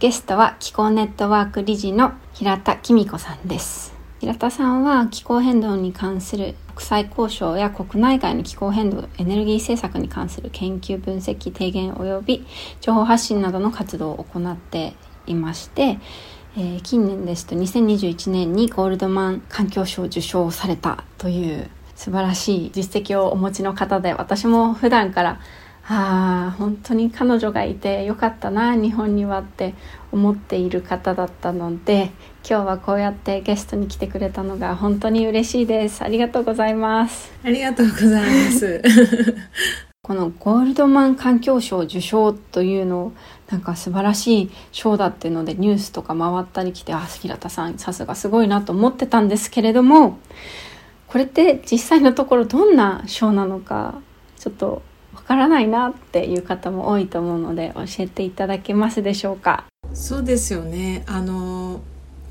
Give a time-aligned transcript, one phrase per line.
[0.00, 3.94] ゲストは気候ネットワーク理事の平田紀美子さんです。
[4.18, 12.46] 平田さんは気候変動に関する国際交渉や国内外の気候変動エネルギー政策に関する研究分析提言及び
[12.80, 14.94] 情報発信などの活動を行って
[15.28, 16.00] いまして、
[16.56, 25.40] えー、近年ですと2021年にゴールドマン環境賞を受賞されたという素晴らしい実績をお持ちの方で私も普段から
[25.86, 29.74] ああ本当に彼女がいてよかったな日本にはって
[30.12, 32.10] 思っている方だったので
[32.48, 36.02] 今日はこうやってゲストに来てくれたのが本当に嬉しいです。
[36.02, 37.32] ありがとうございます。
[37.44, 38.82] ありがとうございます。
[40.02, 43.12] このゴールドマン環境賞受賞というのを
[43.50, 50.18] なんか素晴らしい賞だっていうのでニュースとか回ったり来てあ平田さんさすがすごいなと思ってたんですけれども
[51.08, 53.94] これって実際のところどんな賞なのか
[54.38, 54.80] ちょっとわ
[55.26, 59.64] からないなっていう方も多いと思うので教えていただけますでしょうか。
[59.92, 61.04] そうですよね。
[61.06, 61.80] あの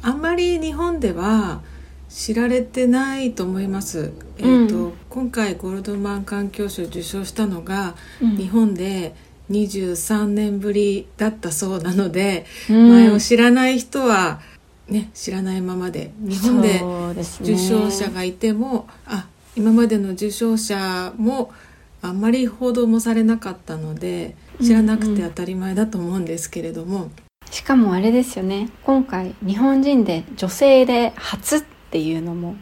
[0.02, 1.61] あんまり日本では
[2.09, 9.16] 知られてないと思います、えーと、うん、今回ゴールドマン環境賞を受賞したのが、うん、日本で
[9.50, 14.41] 23年ぶりだったそうなので、うん、前を知らない人は、
[14.88, 16.83] ね、知らないままで日本で
[17.41, 21.52] 受賞者がいても、ね、あ今までの受賞者も
[22.04, 27.12] あんまり報道もされなかったので知らなくて当たり前だと思うんですけれども、うんうん、
[27.50, 28.70] しかもあれですよね。
[28.84, 32.58] 今回日本人で女性で初っていうのも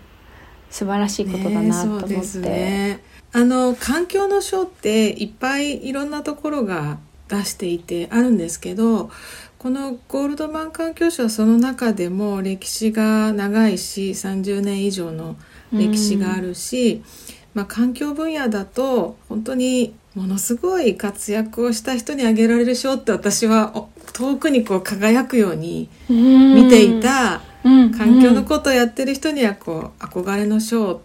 [0.69, 3.03] 素晴らしいことだなと思って、ねね、
[3.33, 9.09] あの環境の賞っていっぱいいろんなところが出していてあるんですけど
[9.57, 15.35] このゴールドマン環境賞はその中でも歴史が長いし30年以上の
[15.71, 31.01] 歴史があるし、うんまあ、環境分野だと本当にものすごい活躍をした人にあげられる賞って私は遠くにこう輝くように見ていた環境のことをやってる人にはこう憧れの賞って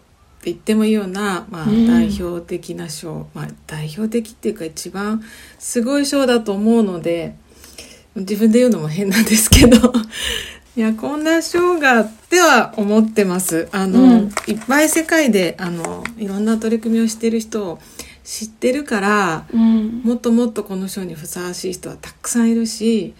[0.46, 5.22] 言ってもいいような、まあ、代表的な賞、まあ、代表的っていうか一番
[5.58, 7.36] すごい賞だと思うので
[8.16, 9.92] 自分で言うのも変なんですけど
[10.76, 13.66] いや、こんな賞がっては思ってます。
[13.72, 17.78] あの、うん、いっぱい世界で、あの、いろんな取り組みをしてる人を
[18.24, 23.14] 知ってるから、うん、もっともっとこの賞にふさわしい人はたくさんいるし、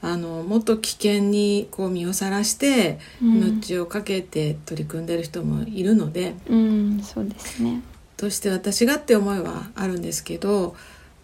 [0.00, 7.82] あの、もっと危険にこう身をさらして、命を懸けて取り組んでる人もいるので、うん、そうですね。
[8.16, 10.74] として私がって思いはあるんですけど、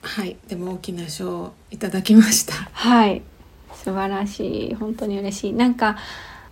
[0.02, 2.52] はい、でも大きな賞をいただきました。
[2.52, 3.22] はい。
[3.82, 4.74] 素晴らしい。
[4.74, 5.52] 本当に嬉しい。
[5.52, 5.96] なんか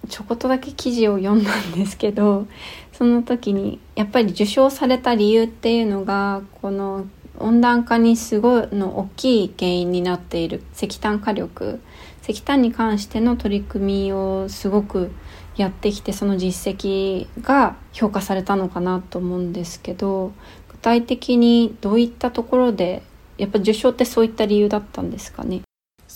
[0.08, 2.46] ちょこっとだけ記事を読んだんですけど
[2.92, 7.06] その時にやっぱり受賞された理由っていうのがこの
[7.38, 11.80] 温暖化にすごいの大きい原因になっている石炭火力。
[12.22, 15.10] 石炭に関しての取り組みをすごく
[15.56, 20.32] やってきてその実績が評価されたのかなと思うんですけど
[20.70, 23.02] 具体的にどういったところで
[23.38, 25.62] やっぱ受賞ってそういった理由だったんですかね？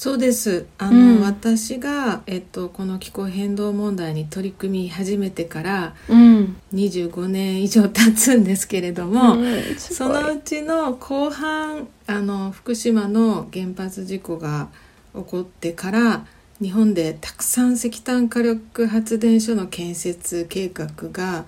[0.02, 0.66] そうです。
[0.78, 14.70] あの、うん、私が、えっと、この気候変動問題に取り組み始めてから、うん、25年以上経つんですけれども、うん、そのうちの後半あの福島の原発事故が
[15.14, 16.26] 起こってから
[16.60, 21.44] 日本でたくさん石炭火力発電所の建設計画が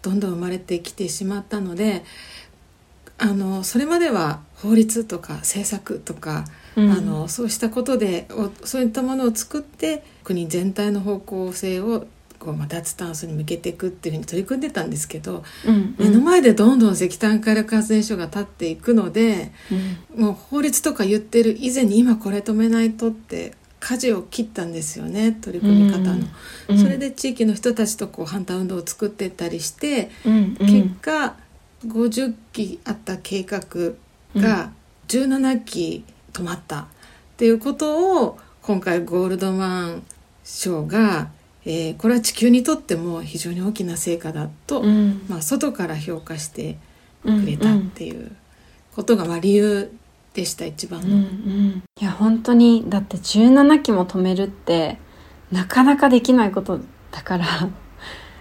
[0.00, 2.04] どんどん生まれてきてしまったので、
[3.18, 6.44] あのそれまでは法律とか政策とか
[6.76, 8.26] あのそうしたことで
[8.64, 12.06] そういったものを作って国全体の方向性を
[12.44, 19.52] こう、まあ、脱炭素に向けていくっていうふうに取り組んでたんですけど、うんうん、目の前でどんどん石炭火力発電所が立っていくので、
[20.16, 26.26] うん、もう法律とか言ってる以前に今これ止めないとって舵を切ったんですよね取り組み方の、
[26.68, 31.36] うん、それで地域の人たちとこう反対運動を作っていったりして、うんうん、結果
[31.86, 33.60] 50期あった計画
[34.36, 34.72] が
[35.08, 36.04] 17期
[36.34, 36.80] 止まった。
[36.80, 36.86] っ
[37.36, 40.02] ていうことを今回ゴールドマン
[40.44, 41.30] 賞が、
[41.64, 46.76] えー、これは地球にとっても非常に大きな成果だと、うん、まあ、外から評価して
[47.22, 48.36] くれたっていう
[48.94, 49.90] ことがまあ理由
[50.34, 54.98] でした一番の、うんうん、いや本当にだって17機も止めるって
[55.50, 56.80] なかなかできないこと
[57.10, 57.46] だから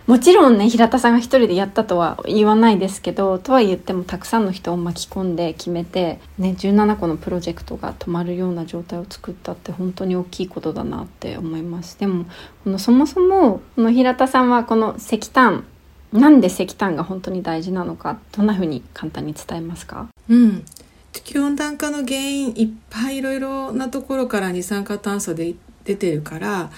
[0.05, 11.97] もちろんね平田さんが一人でやったとは言わないですけどとは言ってもたくさんの人を巻き込んで決めて、ね、17個のプロジェクトが止まるような状態を作ったって本当に大きいことだなって思います。
[11.99, 12.25] でも
[12.63, 15.63] このそもそもこの平田さんはこの石炭
[16.11, 20.07] なんで石炭が本当に大事なのかどんなふうに簡単に伝えますか？
[20.29, 20.65] うん。
[21.13, 25.55] 地球温暖化の原因いっぱいいろいろなところから二酸化炭素で
[25.85, 26.71] 出てるから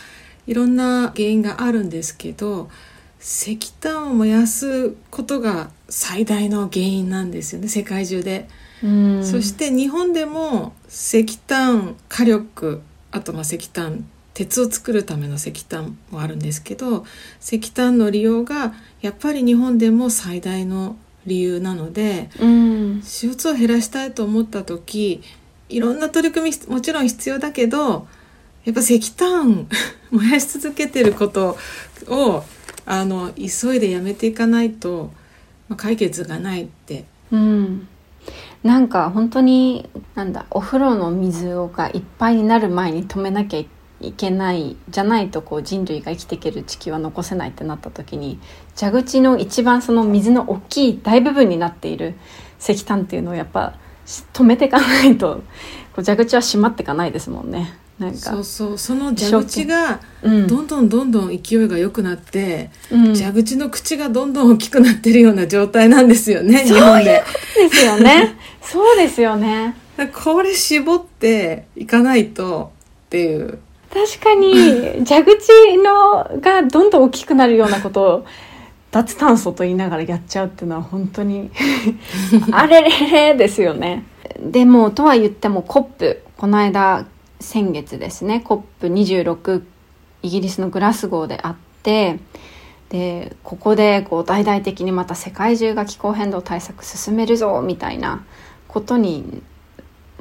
[0.46, 2.70] いろんな原因があるんですけど
[3.26, 8.48] 石炭を燃やすことが最大の原因なんですよね世界中で。
[9.24, 14.06] そして日本でも石炭火力あとまあ石炭
[14.36, 17.04] 鉄を作るための石炭もあるんですけど
[17.42, 25.24] 石炭の利用がやっぱり日本でも最大の理由なので、うん、CO2 を減らしたいと思った時
[25.70, 28.08] いろんな取り組みもちろん必要だけど
[28.66, 29.68] やっぱ石炭
[30.12, 31.58] 燃やし続けてること
[32.08, 32.44] を
[32.86, 35.12] あの急いでやめていかないと、
[35.68, 37.06] まあ、解決がないって。
[37.32, 37.88] うん
[38.64, 43.60] なんか本当になんだお風呂の水がいっぱいになる前に止めなきゃ
[44.02, 48.40] いけないじゃないとこう人類が生きていける地球は残せないってなった時に
[48.76, 52.16] 蛇口の一番その水の大きい大部分になっている
[52.60, 53.78] 石炭っていうのをやっぱ
[54.34, 55.44] 止めていかないと
[55.96, 57.78] こう蛇口は閉まっていかないですもんね。
[58.00, 67.24] なんかそうそうその蛇口がどんどんどんどん勢いが良くなって、うん、蛇口の口がどんどん大きくなってるような状態なんですよね日本で。
[67.56, 68.38] そうですよね。
[68.62, 69.76] そうですよね。
[70.14, 72.74] これ絞っていかないと
[73.06, 73.60] っていう。
[73.94, 78.26] 確かに蛇口のがどんどん大きくなるようなことを
[78.92, 81.50] 脱炭素と言いながらやっちゃうっていうのは本当に
[82.52, 84.04] あれれれですよね。
[84.42, 87.06] でもとは言ってもコップこの間
[87.40, 89.64] 先月ですね COP26
[90.24, 92.20] イギリスのグラスゴーであって
[92.90, 98.26] でここでこう大々的にまた世界中が気候変動対策進めるぞみたいな
[98.68, 99.42] ことに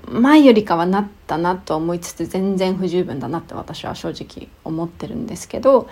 [0.08, 5.88] 前よりかはなったなと思いつつ全然不十分だなって私は正直思ってるんですけど、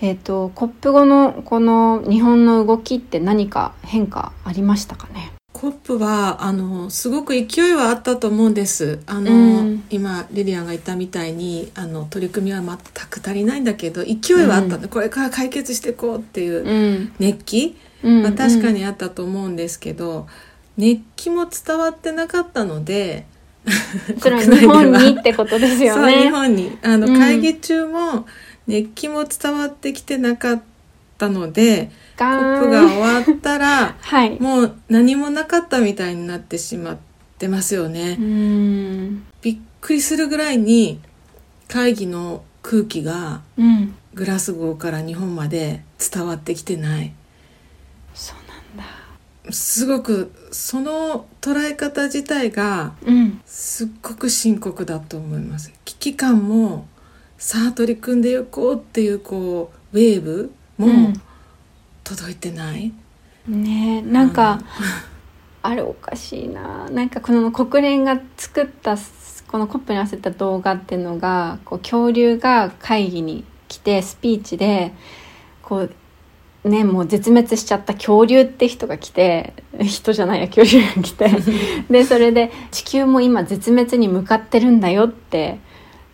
[0.00, 5.37] えーと、と COP 後のこの日本の動きって何か変化ありましたかね？
[5.52, 9.00] コップはあのすごく勢いはあったと思うんです。
[9.06, 12.76] あの、うん、今リリアンが言ったみたいにあの取り組みは全
[13.10, 14.76] く足りないんだけど勢いはあった。
[14.76, 20.28] んで、うん、これから解決していこうっていう熱気、うん、まあ、確かにあったと思うんですけど、
[20.76, 23.26] 熱気も伝わってなかったので
[24.20, 26.22] それは日本にってことですよね。
[26.22, 26.78] 日本に。
[26.82, 28.26] あの、会議中も
[28.66, 30.62] 熱気も伝わってきてなかっ
[31.16, 31.90] たので。
[32.18, 36.98] コップが終わったら、はい、もう何もなかったみたいになってしまっ
[37.38, 38.16] てますよね。
[39.40, 41.00] びっくりするぐらいに
[41.68, 43.42] 会議の空気が
[44.14, 45.82] グラスゴーから日本まで
[46.12, 47.12] 伝わってきてない。
[48.14, 48.38] そう
[48.76, 49.52] なんだ。
[49.52, 52.94] すごくその捉え方自体が
[53.46, 55.72] すっごく深刻だと思います。
[55.84, 56.88] 危機感も
[57.38, 61.12] さあ取り組んでいこうっていうこうウェーブも
[62.08, 62.92] 届いてない？
[63.46, 64.60] ねなんか
[65.62, 66.88] あれおかしいな。
[66.90, 68.96] なんかこの国連が作った
[69.48, 74.92] このコップに合わせた動画っていうのがこう恐竜が会議に来てスピーチで
[75.62, 75.88] こ
[76.64, 81.30] うねもう絶滅しちゃった恐竜って人が来て人じゃないや恐竜が来て。
[81.90, 85.58] でそれで地球も今絶滅に向かってるんだよって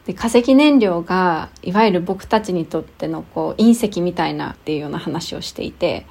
[0.06, 6.06] で化石燃料がいわゆる僕たちにとってのこう隕石みたいなっていうような話をしていて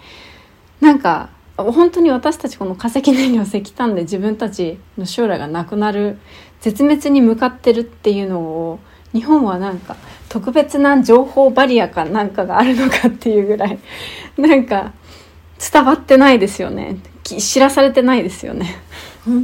[0.82, 6.18] なんか本当に私たちこの化石燃料石炭で自分たちの将来がなくなる
[6.62, 8.80] 絶滅に向かってるっていうのを
[9.14, 9.96] 日本はなんか
[10.28, 13.80] 特別な情報バリアかなんかがあるのかっていうぐらい
[14.38, 14.94] なんか
[15.72, 18.76] 伝わってないですよね知らされてないですよね。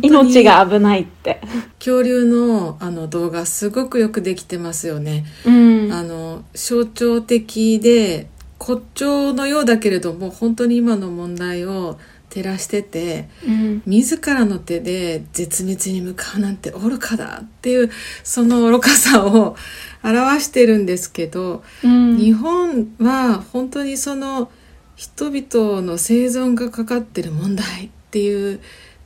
[0.01, 1.41] 命が危ないって。
[1.79, 8.27] 恐竜のあの動画すごくよくできてますよね、うん、あの象徴的で
[8.59, 11.97] 骨頂のようだけれども本当に今の問題を
[12.29, 17.89] 照らしてて、うん、自らの手で絶滅に向かうなんて愚かだっていう
[18.23, 19.55] その愚かさを
[20.03, 24.51] 表してるんですけど、うん、日本は本当にその
[24.95, 28.59] 人々の生存がかかってる問題っていう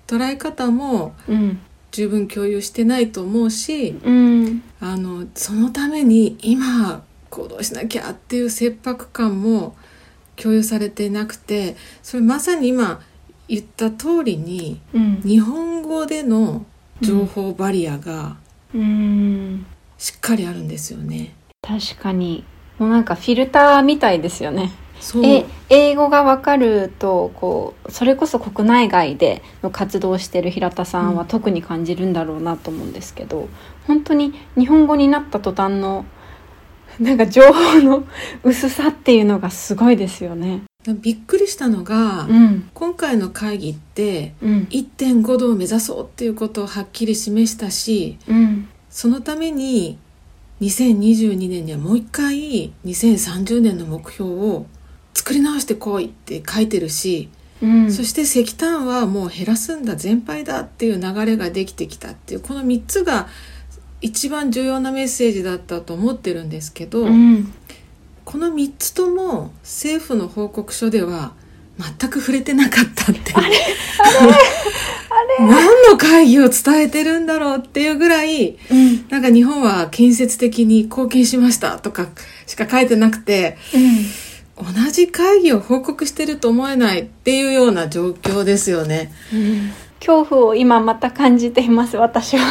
[0.08, 1.14] 捉え方も
[1.92, 9.76] 十分共有してないと思うし、うん、あのそのために今行動しなきゃっていう切迫感も
[10.36, 13.02] 共有されていなくてそれまさに今
[13.48, 16.66] 言った通りに、うん、日本語での
[17.02, 18.38] 情報バリアが
[19.98, 21.36] しっかりあるんですよね。
[21.62, 22.44] 確かに。
[22.80, 24.72] もうなんかフィルターみたいですよね
[25.24, 33.50] え英語がわかるとこうそれこそ国内外での活動してる平田さんは特に感じるんだろうなと思うんですけど、うん、
[33.88, 36.06] 本当に日本語になった途端の
[37.00, 38.06] なんか情報の
[38.44, 40.62] 薄さっていうのがすごいですよね。
[41.02, 49.98] びっくりしたのが、うん、今回の会議って、うん、1.5度を目指そうっていうことをはっきり示したし、うん、そのために
[50.62, 54.66] 2022年にはもう一回2030年の目標を
[55.14, 57.30] 作り直してこいって書いてるし、
[57.62, 63.28] うん、そして石炭はもう減らすんだ全廃だっていう流れができてきたっていうこの3つが
[64.02, 67.54] 一番重要なメッセージだったと思ってるんですけど、うん、
[68.26, 71.34] この3つとも政府の報告書では
[71.78, 73.48] 全く触れてなかったってあれ？
[73.48, 73.56] あれ？
[75.40, 82.10] 何の会議を伝えてるんだろうっていうぐらい、うん、なんか日本は建設的に貢献しましたとか
[82.46, 83.82] しか書いてなくて、うん、
[84.64, 89.12] 同じ会議を報告してると思えないっていうような状況ですよね。
[89.34, 92.46] うん、恐怖を今また感じています私は。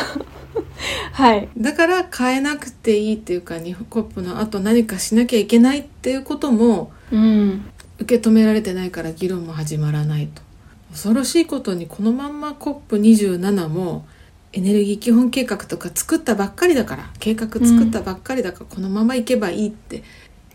[1.12, 7.64] はい、だから変えなくていいっていうか日本コップのあと何かしなきゃいけないっていうことも、うん、
[7.98, 10.42] 受け止められてないから議論も始まらないと。
[10.90, 14.04] 恐ろしいことにこのまんま COP27 も
[14.52, 20.02] エネルギー基本計画とか作ったばっかりだから計画作ったばっかりだから、このままいけばいいって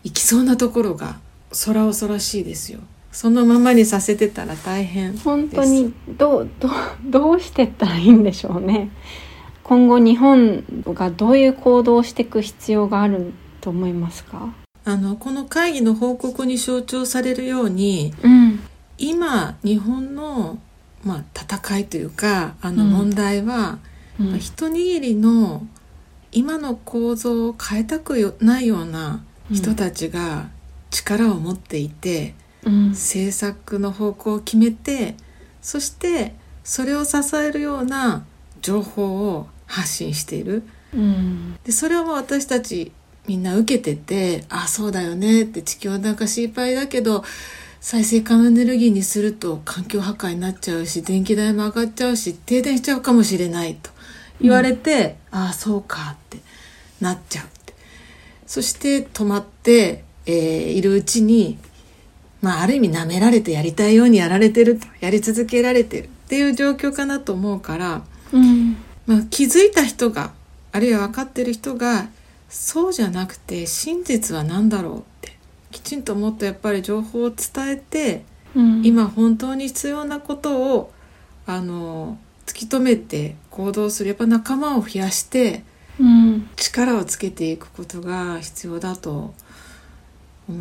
[0.04, 1.18] いきそうなところが
[1.50, 2.80] 空恐ろしいですよ。
[3.10, 6.70] そのままにさせてたら大変本当にどうどう
[7.04, 8.90] どうしてったらいいんでしょうね。
[9.64, 14.54] 今後日本がどういう行動をしていく必要があると思いますか？
[14.84, 18.60] あのこの会議の報告に象徴されるように、うん、
[18.96, 20.58] 今日本の、
[21.04, 23.78] まあ、戦いというかあの問題は、
[24.18, 25.66] うん、まあ、一握りの
[26.32, 30.48] 今の構造を変えたくないような人たちが
[30.90, 35.14] 力を持っていて、うん、政策の方向を決めて
[35.60, 38.24] そしてそれを支えるような
[38.62, 40.62] 情報を発信している、
[40.94, 42.92] うん、でそれを私たち
[43.26, 47.24] みんな受けててああそうだよねって地球温暖化心配だけど
[47.80, 53.90] 再生可能エネルギーにすると環境破壊になっちゃうし電気代も上がっちゃうし停電しちゃうかもしれないと
[54.40, 56.38] 言われて、うん、ああそうかって
[57.00, 57.58] なっちゃうって。
[58.46, 61.58] そして止まって、えー、いるうちに
[62.42, 70.32] まあある意味舐められてやりたいようにやられてるとやり続けられてるっていう状況かなと思うから、うん、まあ、気づいた人が
[70.70, 72.08] あるいは分かってる人が
[72.50, 75.36] そうじゃなくて真実は何だろうって
[75.70, 80.92] きちんともっとやっぱり情報を伝えて、うん、今本当に必要なことを
[81.46, 85.62] あの突き止めて行動するやっぱ仲間を増やして、
[85.98, 89.34] うん、力をつけていくことが必要だと思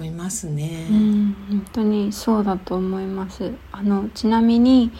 [0.03, 0.87] いますね。
[0.89, 3.53] うん、本当にそうだと思います。
[3.71, 4.91] あのちなみに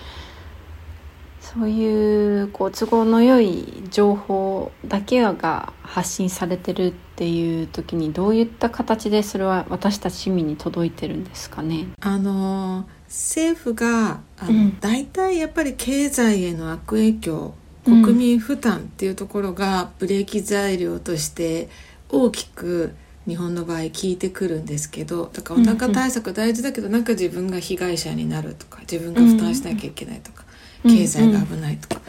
[1.39, 11.87] そういうこう都合の良い情報だけが発信されてるっていう時にどういった形でそれは私たち市民に届いてるんですかね？
[12.01, 17.53] あの政府があの、うん、大体やっぱり経済への悪影響
[17.85, 21.69] 国民負担っていうところがブレーキ材料として
[22.09, 22.93] 大きく
[23.27, 30.45] 日本の場合聞いてくるんですけどだからお腹対策大事だけど、なんか自分が被害者になるとか自分が負担しなきゃいけないとか、
[30.83, 32.01] 経済が危ないとか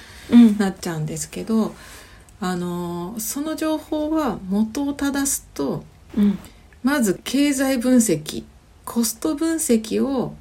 [0.59, 1.75] なっちゃうんですけど、
[2.41, 5.85] あのその情報は元を正すと、
[6.83, 8.45] まず経済分析
[8.85, 10.35] コスト分析を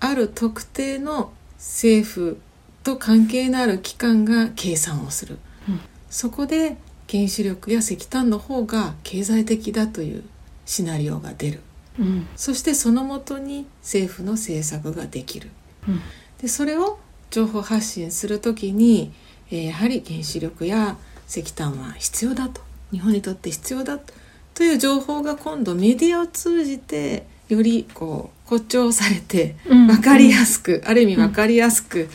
[0.00, 2.40] ある特定の政府
[2.82, 5.80] と関係のある機関が計算をする、うん、
[6.10, 6.76] そこで
[7.10, 10.24] 原子力や石炭の方が経済的だという
[10.64, 11.60] シナリオが出る、
[11.98, 15.50] うん、そしてそのもとに政府の政策ができる、
[15.88, 16.00] うん、
[16.40, 16.98] でそれを
[17.30, 19.12] 情報発信する時に、
[19.50, 20.96] えー、やはり原子力や
[21.28, 22.62] 石炭は必要だと。
[22.92, 24.62] 日本にとって必要だと。
[24.62, 32.08] いう情報が今度メディアを通じてよりこう誇張されて分かりやすく、うん、ある意味分かりやすく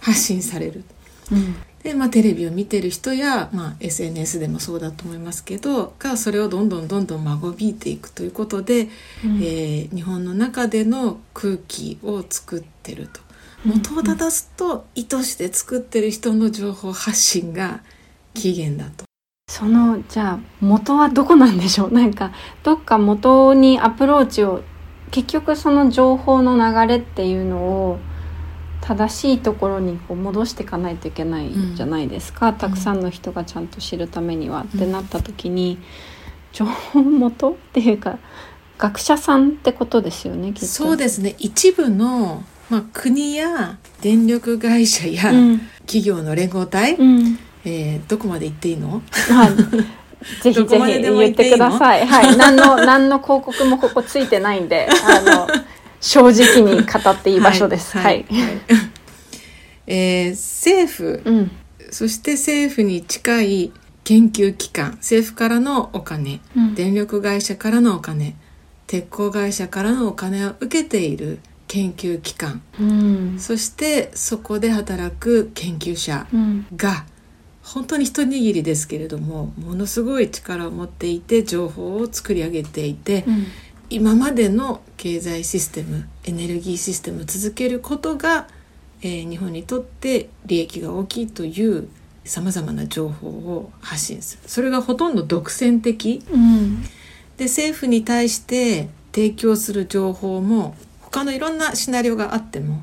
[0.00, 0.84] 発信される。
[1.30, 8.88] うん、で、まあ、テレビを見てる人や、まあ、SNS でもそうだと思いますけどがそれをどんどんどんどん孫びいていくということで、
[9.24, 13.20] うん、えー、日本の中での空気を作ってると。
[13.64, 17.80] 元を正すと意図して作ってる人の情報発信が
[18.34, 19.04] 起源だと。
[19.48, 21.92] そのじゃあ元はどこなんでしょう？
[21.94, 22.32] なんか
[22.64, 24.62] どっか元にアプローチを
[25.10, 27.98] 結局その情報の流れっていうのを
[28.82, 35.78] 正しいところにこう戻していかないといけないじゃないですか、うん、たくさんの人がちゃんと知るためには、うん、ってなった時に
[36.52, 38.18] 情報元っていうか
[38.78, 41.36] 学者さんってことですよねそうですね。
[41.38, 45.30] 一部の、まあ、国や電力会社や
[45.86, 49.50] 企業の連合体、うん、えー、どこまで言っていいの、はい。
[50.42, 52.06] ぜひぜひ言ってください。
[52.06, 55.46] はい、何の何の広告もここついてないんで、あの
[56.02, 57.96] 正直に語っていい場所です。
[57.96, 58.26] はい。
[58.28, 58.42] はい。
[58.42, 58.60] はい、
[59.86, 61.50] えー、政府、うん、
[61.90, 63.72] そして政府に近い
[64.04, 68.34] 研究機関、政府からのお金、うん、電力会社からのお金、
[68.88, 76.26] 鉄鋼会社からのお金を受けている研究機関、うん、そしてそこで働く研究者
[76.76, 77.06] が、
[77.62, 83.24] 本当に一握りですけれどもものすごい力を持っていて情報を作り上げていて、
[83.92, 88.48] 今までの経済システムエネルギーシステムを続けることが、
[89.02, 91.88] えー、日本にとって利益が大きいという
[92.24, 94.42] さまざまな情報を発信する。
[94.46, 96.82] それがほとんど独占的、うん、
[97.36, 102.82] で政府に対して提供する情報も他のいろんなシナリオがあっても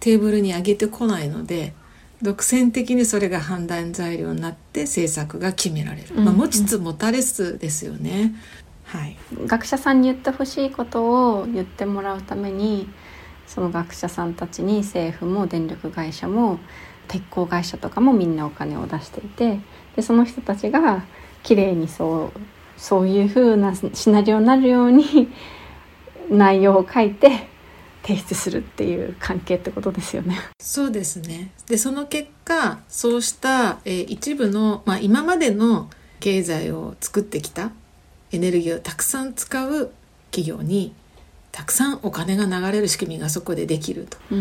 [0.00, 1.72] テーブルに上げてこないので
[2.20, 8.34] 独占的にそれが判断材料になって政策が決められる、まあ、持ちつ持たれつですよね。
[8.88, 9.16] はい、
[9.46, 12.88] 学者さんに言ってほしいことを言ってもらうために
[13.46, 16.58] その学者さんたちに政府も電力会社も
[17.06, 19.60] 鉄鋼会社とかもみんなお金を出していて
[19.96, 21.04] でその人たちが
[21.42, 22.40] 綺麗にそう
[22.78, 25.28] そういうふうなシナリオになるように
[26.30, 27.48] 内容を書いて
[28.02, 30.38] 提出するっていう関係ってことですよね。
[30.60, 35.90] そうですねでその結果そうした、えー、一部の、まあ、今までの
[36.20, 37.70] 経済を作ってきた
[38.32, 39.90] エネルギーをたくさん使う
[40.30, 40.94] 企業に
[41.52, 44.34] たくさんお金が流れる仕組みがそこでできると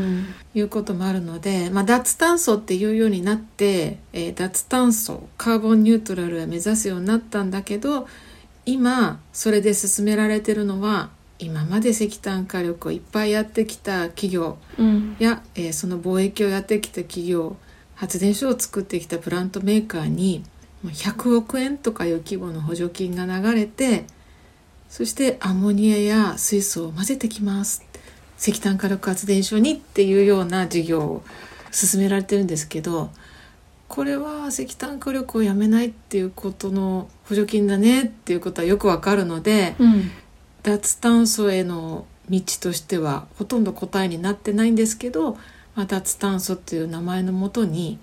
[0.54, 8.08] いうこともあるので、うん、まあ、脱炭素っていうようになって、えー、脱炭素カーボンニュートラルを目指すようになったんだけど
[8.66, 14.58] 今それで進められてるのは今まで石炭火力をいっぱいやってきた企業
[15.20, 17.56] や、うん、えー、その貿易をやってきた企業
[17.96, 20.44] 発電所を作ってきたプラントメーカーに
[20.86, 24.06] 100億円とかいう規模の補助金が流れて
[24.90, 27.84] そしてアンモニアや水素を混ぜてきます。
[28.40, 31.24] 石炭火力発電所にっていうような事業を
[31.72, 33.10] 進められてるんですけど
[33.88, 40.12] これは石炭火力をやめないっていうことの補助金だねっていうことはよくわかるので、うん、
[40.62, 45.34] 脱炭素への道としてはほとんど答えになってないんですけど、
[45.76, 47.98] まあ、脱炭素っていう名前のもとに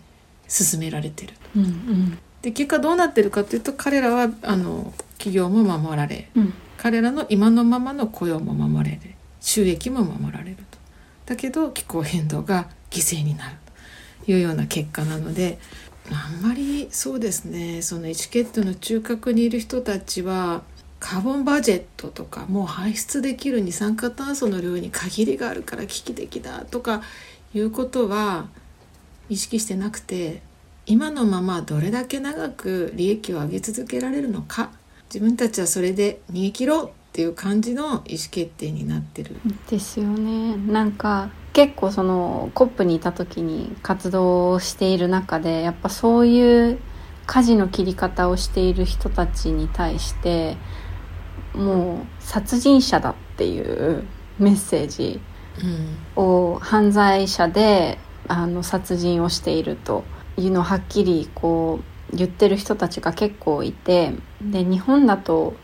[0.49, 1.35] 進められてる。
[1.55, 10.78] うんうんで結果どうなってるかというと彼らはあの企業も守られ、うん、彼らの今のままの雇用も守れる収益も守られると。
[11.24, 13.57] だけど気候変動が犠牲になる
[14.26, 15.59] というような結果なので
[16.12, 17.80] あんまりそうですね。
[17.80, 20.64] その意思決定の中核にいる人たちは
[21.00, 27.00] カーボンバジェットとかもう排出できる二酸化炭素の量に限りがあるから危機的だとか
[27.54, 28.48] いうことは
[29.30, 30.42] 意識してなくて
[30.87, 34.70] 今のままどれだけ長く利益を上げ続けられるのか
[35.12, 39.37] 自分たちはそれで逃げ切ろうっていう感じの意思決定になってる。
[39.70, 40.57] ですよね。
[40.57, 46.79] なんか結構そのコップにいた時に活動をしている中でやっぱそういう
[47.27, 50.57] 舵の切り方をしている人たちに対して
[51.55, 54.05] もう殺人者だっていう
[54.38, 55.20] メッセージ
[56.16, 60.05] を犯罪者であの殺人をしていると
[60.37, 61.81] いうのをはっきりこ
[62.12, 65.55] う言ってる人たちが結構いてで日本だと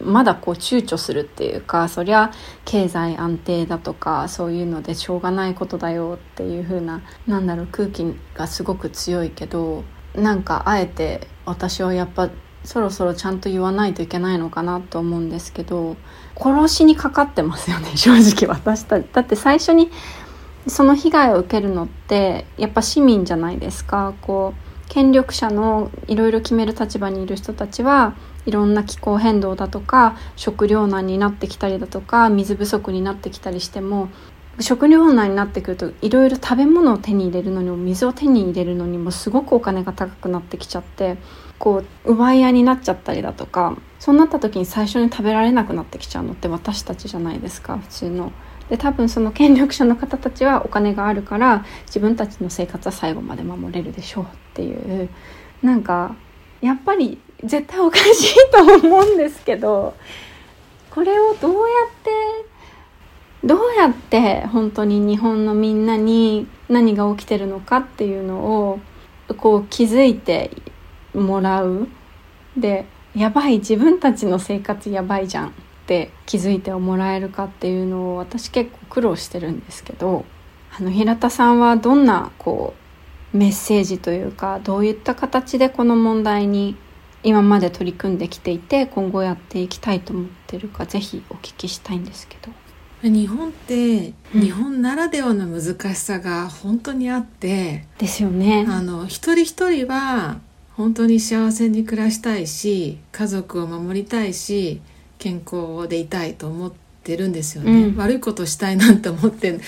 [0.00, 2.30] まだこう躊躇するっていうかそりゃ
[2.64, 12.30] 経済安定だとかそういうのでしょうがないことだよっていう風ななんだろう空気がすごく強いけどなんかあえて私はやっぱ
[12.64, 15.96] そろそろちゃんと言わないといけないのかなと思うんですけど
[16.36, 19.06] 殺しにかかってますよね正直私たち。
[19.12, 19.90] だって最初に
[20.68, 28.14] その被害を受けるのってやっぱ市民じゃないですかこう権力者のいろいろ決める立場にいる人たちは
[28.46, 34.08] いろんな気候変動だとか食糧難になってきたりだとか水不足になってきたりしても
[34.60, 41.16] 食糧難になってくるといろいろ食べ物を手に入れるのにも水を手に入れるのにもすごくお金が高くなってきちゃって
[41.58, 48.32] こう奪い合いになっちゃったりだとかそうなった時に最初に食べられなくなってきちゃうのって私たちじゃないですか普通の。
[48.70, 55.08] で多分その権力者の方たちはお金があるから自分たちの生活は最後まで守れるでしょうっていう。
[55.62, 56.14] なんか
[56.60, 59.94] やっぱり絶対おかしいと思うんですけど
[60.90, 61.62] これをどうやっ
[62.02, 62.10] て
[63.44, 68.80] どうやって本当に日本のみんなに何が起きてるのかっていうのを
[69.36, 70.50] こう気づいて
[71.14, 71.88] もらう。
[72.56, 75.54] でやばい自分たちの生活やばいじゃん。
[75.88, 80.26] って気づいてもらえるかっていうのを私結構苦労してるんですけど
[80.78, 82.74] あの平田さんはどんなこ
[83.32, 86.76] うメッセージというかどういった形でこの問題に
[87.22, 92.52] 今まで取り組んできていて今後やっていきたいと思ってるかぜひお聞きしたいんですけど。
[93.00, 100.40] 日本って日本ならではの難しさが本当にあって、うん、ですよねあの一人一人は
[100.72, 104.80] 本当に幸せに暮らしたいし家族を守りたいし
[105.18, 109.58] 健康でいたいと思ってるんですよね、うん、悪いことしたいなんて思って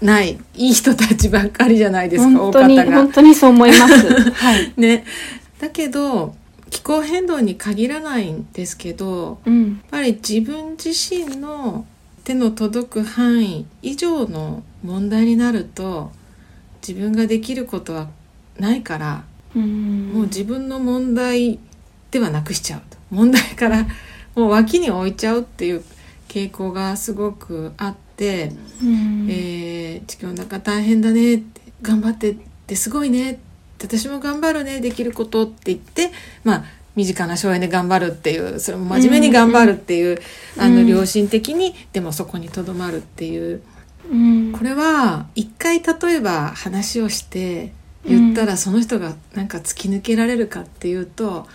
[0.00, 5.04] ないいい人たちばっかりじゃないですか本当に本当にそう思います、 はい、ね。
[5.60, 6.34] だけど
[6.70, 11.86] 気候変動に限らないんですけど、うん、やっぱり自分自身の
[12.24, 16.10] 手の届く範囲以上の問題になると
[16.86, 18.08] 自分ができることは
[18.58, 21.58] ないからもう自分の問題
[22.10, 22.96] ではなくしちゃうと。
[23.10, 23.86] 問題から
[24.34, 25.84] もう脇に置いちゃうっていう
[26.28, 28.52] 傾向がすごくあって、
[29.28, 33.40] えー、地球の中大変だねって頑張ってってすごいね
[33.78, 36.10] 私も頑張るねできることって言って
[36.44, 36.64] まあ
[36.94, 40.20] 身近な省エネ頑張るっていうそれも真面目に頑張るっていう、
[40.56, 43.62] うん、あの良心的に、でもそこにとどまるっていう、
[44.10, 47.72] うん、これは一回例えば話をして
[48.04, 51.46] 言ったらその人がなんか突き抜けられるかっていうと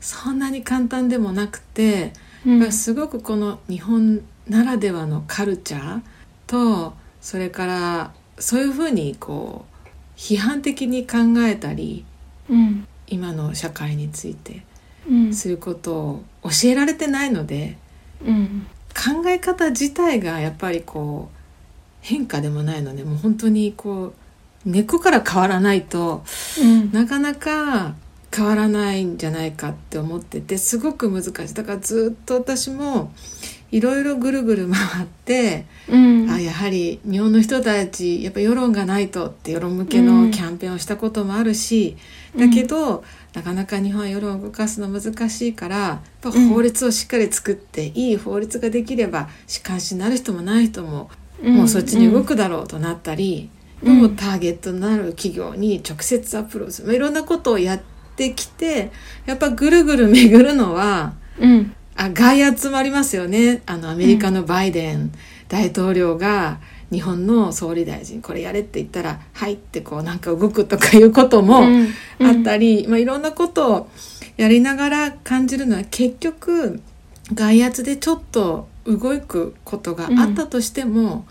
[0.00, 2.12] そんなに簡単でもなくて、
[2.46, 6.00] うん、すごくこの日本ならではのカルチャー
[6.46, 12.04] とそれからそういうふうにこう批判的に考えたり、
[12.48, 14.62] うん、今の社会について
[15.32, 17.76] することを教えられてないので、
[18.24, 21.36] うん、考え方自体がやっぱりこう
[22.00, 24.14] 変化でもないのでもう本当にこ
[24.64, 26.24] う根っこから変わらないと、
[26.60, 27.94] うん、なかなか
[28.34, 31.54] 変わらないんじゃないかって思っててすごく難しい。
[31.54, 33.12] だからずっと私も
[33.72, 41.96] いろいろぐるぐる回って、うん、あやはり日本の人たちやっぱ世論がないとって世論向けのキャンペーンをしたこともあるし、
[42.36, 43.02] だけど、
[43.34, 51.10] なかなか日本は世論を動かすの難しいから法律をしっかり作って、うん、いい法律ができれば仕官しになる人もない人も、
[51.42, 53.50] うん、もうそっちに動くだろうとなったり、
[53.82, 56.94] うん、もうターゲットになる企業に直接アプローチする。
[56.94, 57.95] いろんなことをやって
[58.32, 58.90] きて
[59.26, 61.14] やっぱぐるぐる巡るのは、
[61.96, 63.62] あ外圧もありますよね。
[63.66, 65.12] あのアメリカのバイデン
[65.48, 66.58] 大統領が、
[66.92, 71.62] 日本の総理大臣これやれって言ったら「はい」ってこうなんか動くとかいうことも
[72.20, 73.88] あったり、うんうん、まあ、いろんなことを
[74.36, 76.80] やりながら感じるのは結局
[77.34, 81.26] 外圧でちょっと動くことがあったとしても、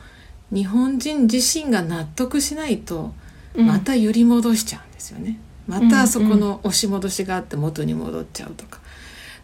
[0.52, 3.13] うん、日本人自身が納得しないと
[3.56, 5.39] また揺り戻しちゃうんですよね。
[5.67, 8.80] またそこの押し戻しがあって元に戻っちゃうとか。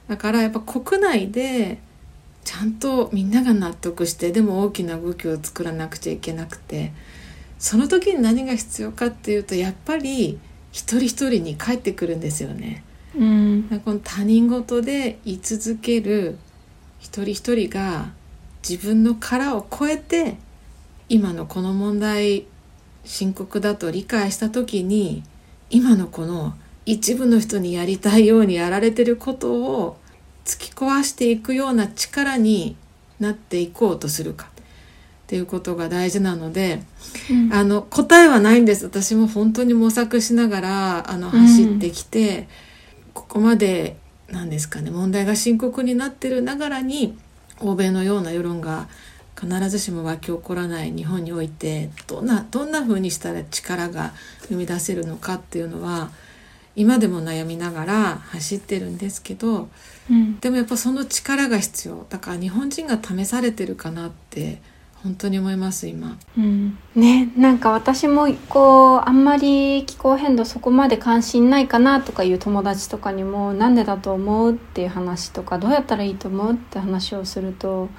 [0.08, 1.80] だからやっぱ国内で
[2.44, 6.92] ちゃんとみんなが納得してでも大きな動きを作らなくちゃいけなくて
[7.60, 10.40] その時に何が必要かっていうとやっぱり
[10.72, 12.84] 一人一人に返ってくるんですよね。
[13.16, 16.38] うん、この他人事で居続ける
[17.00, 18.12] 一人一人が
[18.68, 20.38] 自分の殻を超えて
[21.10, 22.46] 今のこの問題
[23.04, 25.24] 深刻だと理解した時に
[25.72, 26.54] 今のこの
[26.86, 29.98] 一部の人にやりたいようにやられてることを
[30.46, 32.76] 突き壊していくような力に
[33.20, 34.48] なっていこうとするか。
[34.48, 34.54] っ
[35.32, 36.84] ていうことが大事なので、
[37.30, 38.84] うん、あの答えはないんです。
[38.84, 42.46] 私も本当に模索しながらあの走ってきて、うん、
[43.14, 43.96] ここまで
[44.30, 47.18] 何ですかね問題が深刻になってるながらに
[47.62, 48.90] 欧米のような世論が
[49.42, 54.12] 必ずしも湧き起こらない日本においてどんなどんな風にしたら力が
[54.48, 56.12] 生み出せるのかっていうのは
[56.76, 59.70] 今でも悩みながら走ってるんですけど、
[60.10, 62.06] うん、でもやっぱその力が必要。
[62.10, 64.62] だから日本人が試されてるかなって
[65.04, 77.90] 本当に思います今、うん、ねなんか私もこうあんまり気候変動そこまで関心ないかなとかいう友達とかにもなんでだと思うっていう話とかどうやったらいいと思うって話をすると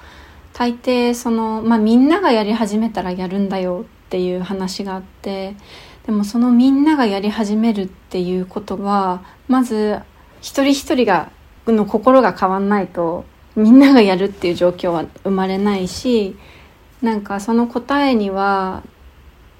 [0.53, 5.55] 大抵その、まあ、みんながやり始めたらやるんだよっていう話があって
[6.05, 9.99] でもそのみんながやり始めるっていうことはまず
[10.41, 11.31] 一人一人が
[11.65, 16.35] の心が変わんないとみんながやるっていう状況は生まれないし
[17.01, 18.83] なんかその答えには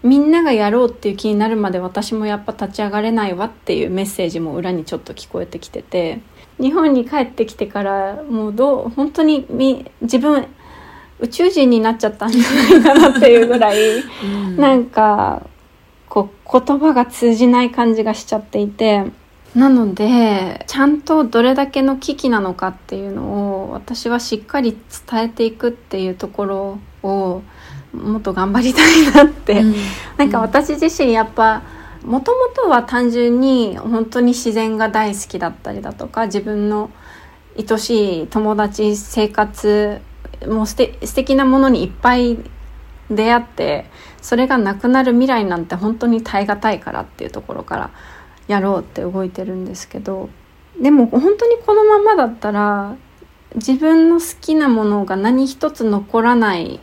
[0.03, 6.19] みんながやろうっていう気になるまで私もやっぱ立ち上がれないわっていうメッセージも裏にちょっと聞こえてきてて
[6.59, 10.47] 日本に帰ってきてからもうどう本当にみ自分
[11.19, 15.45] 宇宙人になっちゃったんじゃないかなっていうぐらい、うん、なんか
[16.09, 19.05] こう言葉が通じない感じがしちゃっていて。
[19.55, 24.75] なのでちゃんとどれだけの危機なのかっていうのを私はしっかり
[25.07, 27.43] 伝えていくっていうところを
[27.93, 29.75] もっと頑張りたいなって、うん、
[30.17, 31.61] なんか私自身やっぱ
[32.03, 36.89] もともとは単純に本当に自然が大好きだったりだとか自分の
[37.55, 40.01] 愛しい友達生活
[40.47, 42.37] もうすて素敵なものにいっぱい
[43.09, 43.85] 出会って
[44.21, 47.91] それがなくなる未来なんて本当に耐え難いからっていうところから
[48.47, 50.29] やろうって動いてるんですけど
[50.81, 52.95] でも本当にこのままだったら
[53.55, 56.79] 自分の好きなものが何一つ残らない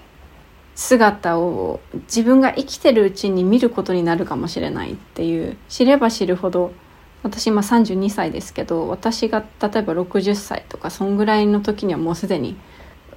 [0.74, 6.72] 姿を自分が生きてるうちに見ることになるかもしれないっていう知れば知るほど
[7.22, 12.56] 私今32歳ですけど私が例えば60歳とかそんぐらいの時にはもうすでに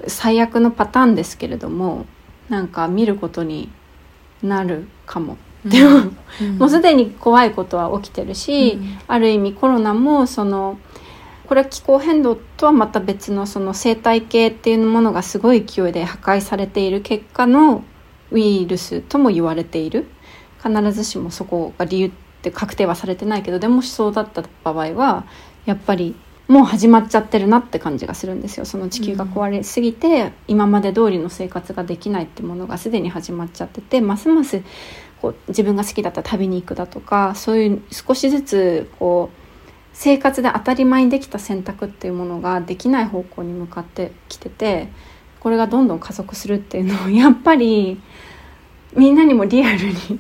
[0.08, 2.06] 最悪のパターンですけれども
[2.50, 3.70] なんか見ることに
[4.42, 5.38] なるかも。
[5.66, 6.12] でも、
[6.42, 10.78] うん、もうすでに怖いことは起きてるし、うん、ある意味コロナもその
[11.48, 17.84] これは気候変動とはまた別のその生態系っていうものがすごい勢いで破壊されている結果の
[18.32, 20.08] ウイルスとも言われている。
[20.64, 22.12] 必ずしもそこが理由っ
[22.42, 25.26] て確定はされてないけどでもしそうだった場合は
[25.66, 26.16] やっぱり
[26.54, 28.66] もう始まっちゃってるなって感じがするんですよ。
[28.66, 34.62] その地球が壊れすぎて、うん、今まで通りの生活ができないってものがすでに始まっちゃっててますます
[35.20, 39.38] こう自分が好きだった旅に行くだとかそういう少しずつこう
[39.94, 44.90] 生活で当たり前にできた選択っていうものができない方向に向かってきてて
[45.40, 48.00] これがどんどん加速するっていうのを やっぱり
[48.96, 50.20] みんなにもリアルに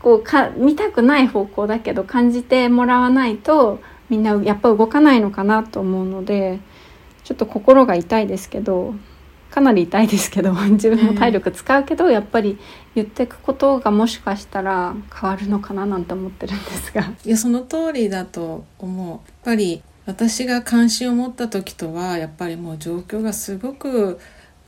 [0.00, 6.60] こうか見たくない方向だけど感じてもらわないとみんなやっぱ動かないのかなと思うので
[7.24, 8.94] ちょっと心が痛いですけど
[9.50, 12.58] かなり痛いですけど 自分も体力使うけど、やっぱり
[12.94, 17.12] 言っていくことがもしかしたら変わるのかななんて思ってるんですが。
[17.26, 19.08] いやその通りだと思う。
[19.10, 24.18] やっぱり私が関心を持った時とはやっぱりもう状況がすごく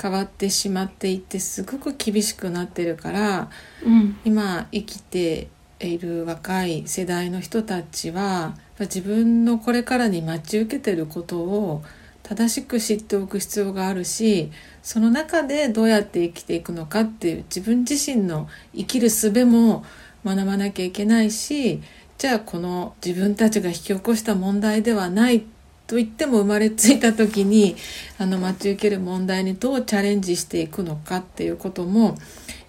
[0.01, 3.51] 変わってしまっていてすごく厳しくなってるから、
[3.85, 5.49] うん、今生きて
[5.87, 11.83] いる若い世代の人たちは自分のこれからに待ち受けてることを
[12.23, 14.51] 正しく知っておく必要があるし
[14.83, 19.85] その中でどうやって生きていくのかっていう自分自身の生きる術も
[20.25, 21.83] 学ばなきゃいけないし
[22.19, 25.41] じゃあこの自分たちが引き起こした問題ではない
[25.89, 27.77] と言っても生まれついた時に
[28.19, 32.17] あの待ち受ける問題にどうチャレンジしていくのかっていうことも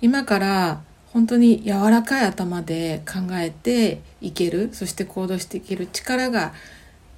[0.02, 0.82] 今から
[1.13, 6.54] 本当に柔らかい頭で考えていけるそして行動していける力が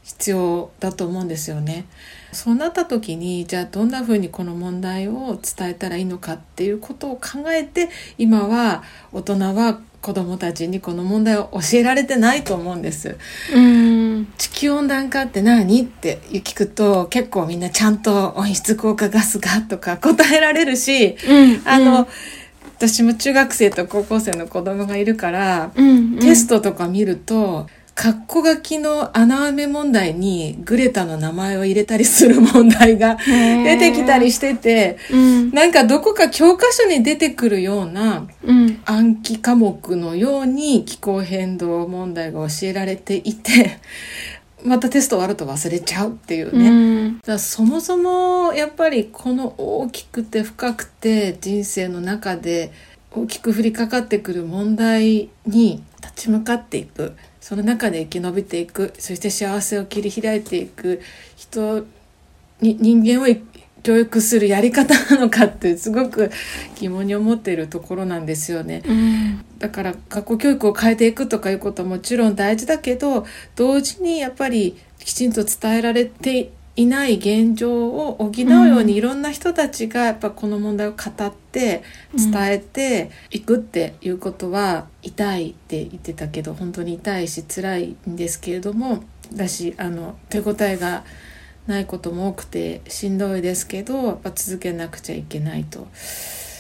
[0.04, 1.86] 必要だと思うんですよね。
[2.32, 13.18] そうなった時にじゃあどんな風にこの問題を伝えたらいいのかっていうことを考えて今は大人は子供たちにこの問題を教えられてないと思うんです。
[13.56, 15.82] うん地球温暖化って何？
[15.82, 22.08] って聞くと結構みんなちゃんと温室効果ガスがとか答えられるし、うん、あの、うん
[22.78, 38.28] 私も中学生と高校生の子供がいるから、うんうん、テストとか見るとカッコ書きの穴埋め問題にグレタの名前を入れたりする問題が出てきたりしてて、うん、なんかどこか教科書に出てくるような
[38.84, 43.80] 暗記科目のように気候変動問題が教えられていて、
[44.66, 46.70] またテスト終わると忘れちゃうっていうね。
[46.70, 46.74] う
[47.10, 52.72] ん、だそもそもやっぱりこの大きくて深くて人生の中で
[53.12, 57.14] 大きく降りかかってくる問題に立ち向かっていく。
[57.46, 61.00] その中で生き延びていくそして幸せを切り開いていく
[61.36, 61.86] 人
[62.60, 63.28] に人間を
[63.86, 66.32] 教育するやり方なのかってすごく
[66.80, 68.82] 疑問に思っているところなんですよね。
[68.84, 81.84] うん、だから学校教育を変えていくとかいうことはもちろん大事だけど同時にやっぱりきちんと伝えられていない現状を補うようにいろんな人たちがやっぱこの問題を語って
[82.16, 91.04] 伝えていくっていうことは痛いって言ってたけど本当に痛いし辛いんですけれどもだしあの手応えが
[91.68, 95.88] ないことも多くてしんどいですけどやっぱ続けなくちゃいけないと。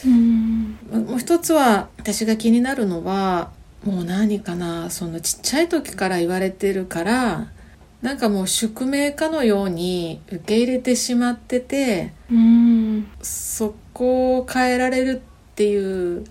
[0.05, 0.77] うん。
[0.91, 3.51] もう一つは私が気になるのは
[3.83, 7.47] もう何かなそのちっちゃい時から言われてるから
[8.01, 16.23] なんかもう宿命かのように受け入れてしまってて、うん、そこを変えられるっていう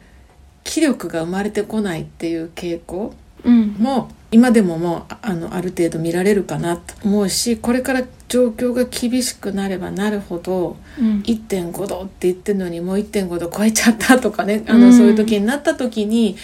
[0.63, 3.13] 気力が生まれてこないっていう傾向
[3.45, 8.05] も、今でももうあのある程度見られるかなと思うしこれから
[8.35, 16.37] 状況が厳しくなればなるほど、うん、1.5度って言ってるのにもう1.5度超えちゃったとかねあの、うん、そういう時になった時に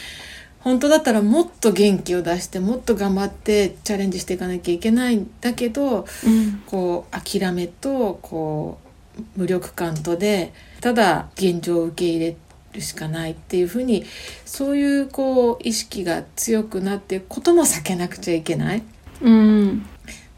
[0.60, 8.78] 本当だったらもっと元気を出してもっと頑張ってチャレンジしていかなきゃいけないんだけど、うん、こう諦めとこ
[9.18, 12.36] う無力感とでただ現状を受け入れ
[12.72, 14.04] るしかないっていうふうに
[14.44, 18.84] そういうこう意識が強くなっていくことも避けなくちゃいけない。
[19.22, 19.86] うん、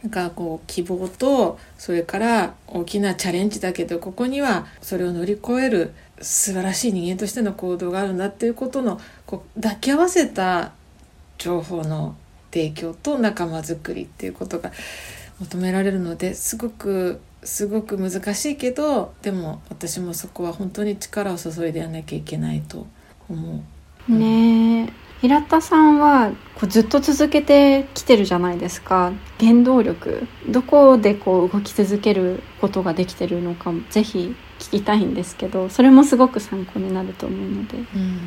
[0.03, 10.73] なんかこう希望とそれから大きなチャレンジだけどここにはそれを乗り越える素晴らしい人間としての行動があるんだっていうことのこう抱き合わせた
[11.39, 12.17] 情報の
[12.53, 14.73] 提供と仲間づくりっていうことが
[15.41, 22.87] 求められるのですごくすごく難しいけどでも私もそこは本当に力を注いでやらなきゃいけないと
[23.29, 23.63] 思
[24.09, 24.13] う。
[24.13, 29.13] ねえ平田さんはこうずっと続けてきてるじゃないですか。
[29.39, 30.27] 原動力。
[30.49, 37.77] どこでこう動き続けることができてるのかぜひ聞きたいんですけどそれもすごく参考になると思うので。
[37.77, 38.19] うん。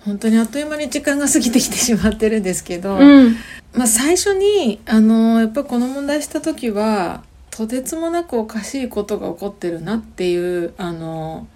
[0.00, 3.36] 本当にあっという間に時間が過ぎてきてしまってるんですけど、うん、
[3.72, 11.46] まあ最初にあのやっぱこの問題した時はとてつもなくおかしいことが起こってるなっていうあの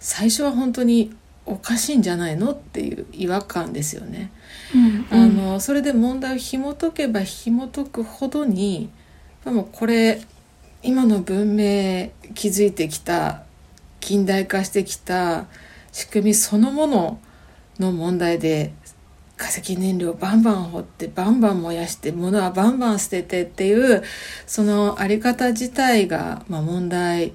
[0.00, 4.30] 最初は本当におかしいんじゃないのっていう違和感ですよね。
[4.74, 8.90] うんうん、あのそれで問題を紐解けば紐解くほどに
[9.44, 10.20] でもこれ
[10.82, 13.42] 今の文明築いてきた
[14.00, 15.46] 近代化してきた
[15.92, 17.20] 仕組みそのもの
[17.78, 18.72] の問題で
[19.36, 24.02] 化石燃料バンバン掘ってバンバン燃やして物はバンバン捨ててっていう
[24.46, 27.32] そのあり方自体が、まあ、問題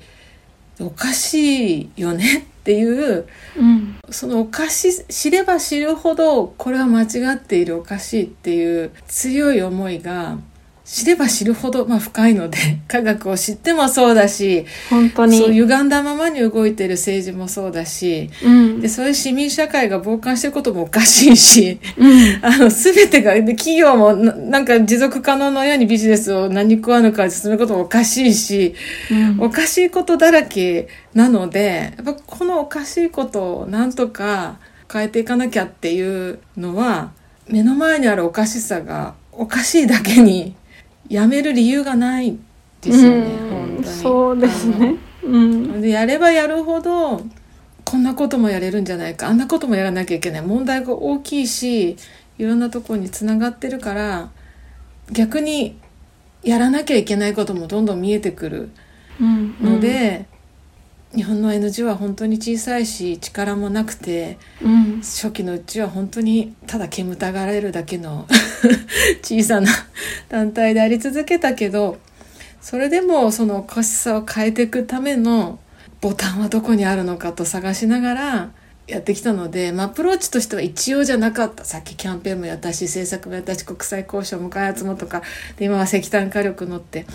[0.79, 3.25] おかしいよねっていう、
[3.57, 10.37] うん、そのおかしい知れば知るほどこれは間違っているおかしいっていう強い思いが
[10.87, 15.37] 知れば知るほど、まあ、深いので 科学を知ってもそうだし本当に。
[15.37, 28.73] そう歪んだままに動いてる政治もそうだし、うん、でそういう市民社会が傍観してることもおかしいし、うん、あの全てが企業もなんか持続可能のようにビジネスを何食わぬか進めることもおかしいし、
[29.11, 34.59] うん、おかしいことだらけなのでやっぱこのおかしいことをなんとか
[34.91, 37.11] 変えていかなきゃっていうのは
[37.49, 40.55] 目の前にあるおかしさがおかしいだけに
[41.09, 42.37] やめる理由がない
[42.81, 43.85] ですよね、本当に。
[43.85, 47.21] そうですね、うん、でやればやるほど
[47.83, 51.97] こんなこともやれるんじゃないかあんなこともやらなきゃいけない問題が大きいし
[52.37, 54.29] いろんなとこにつながってるから
[55.11, 55.79] 逆に
[56.43, 58.69] やらなきゃいけないこともどんどん見えてくる
[59.19, 60.27] ので、
[61.15, 68.27] 日本の NGO は本当に小さいし力もなくて、うん、初期のうちは本当にただ煙たがられるだけの
[69.23, 69.71] 小さな
[70.29, 71.97] 団体であり続けたけど
[72.61, 75.59] それでもそのおかしさを変えていくための
[76.01, 78.49] ボタンはどこにあるのかと探しながら
[78.87, 81.65] やってきたので、まあ、アプローチとしては一応じゃなかった。
[81.65, 85.23] さっきキャンペーンもやったし政策もやったし国際交渉も開発もとか
[85.57, 87.05] で今は石炭火力乗って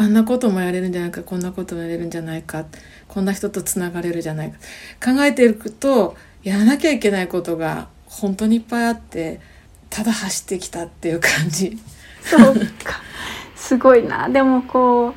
[0.00, 2.64] あんなこともやれるんじゃないかこんなこともやれるんじゃないか
[3.08, 4.58] こんな人とつながれるじゃないか。
[5.04, 9.40] 考えていくとやらなきゃいけないことが本当にいっぱいあって
[9.90, 11.76] ただ走ってきたっていう感じ。
[12.22, 13.02] そうか。
[13.56, 14.28] すごいな。
[14.28, 15.14] でもこ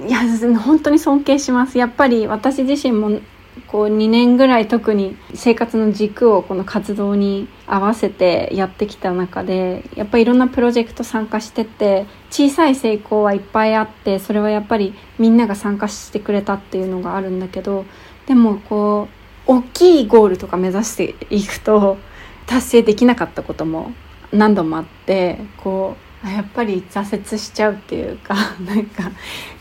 [0.00, 0.20] ういや
[0.58, 1.76] 本当に尊敬します。
[1.76, 3.20] やっぱり私自身も
[3.66, 17.84] こう2年ぐらい特に生活の軸をこの活動に合わせてやってきた中でやっぱりいろんなプロジェクト参加してて小さい成功はいっぱいあってそれはやっぱりみんなが参加してくれたっていうのがあるんだけど
[18.26, 21.98] でもこう大きいゴールとか目指していくと
[22.46, 23.92] 達成できなかったことも
[24.32, 29.10] 何度もあってこうやっぱり挫折しちゃうっていうか なんか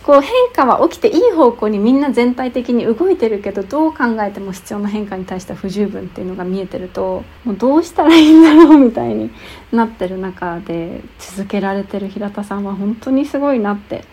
[0.03, 9.31] こう変化は起きていい方向にみんな全体的に動いてるけどどう考えても必要な変化に対しては不十分っていうのが見えてるともうどうしたらいいんだろうみたいに
[9.71, 14.03] なってる中で続けられてる平田さんは本当にすごいなって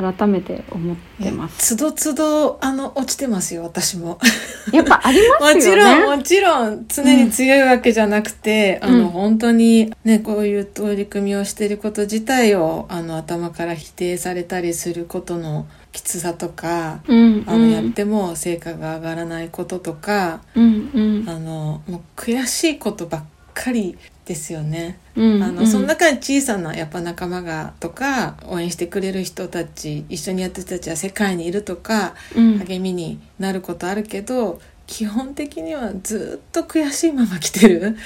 [0.00, 1.74] 改めて思ってます。
[1.74, 4.18] つどつどあの落ちてますよ私も。
[4.72, 5.84] やっぱありますよね。
[5.84, 23.98] もちろんもちろん常に強いわけじゃなくて、うん、あの本当にねこういう取り組みをしていること自体をあの頭から否定されたりすることのきつさとか、うんうん、あのやっても成果が上がらないこととか、うんうん、あのもう悔しいことばっかり
[24.30, 24.96] ですよね。
[25.16, 37.96] うん、あの、うん、その中に小さなやっぱ仲間がとか応援してくれる人たち一緒にやってる人たちは世界にいるとか、うん、励みになることあるけど基本的にはずっと悔しいまま来てる。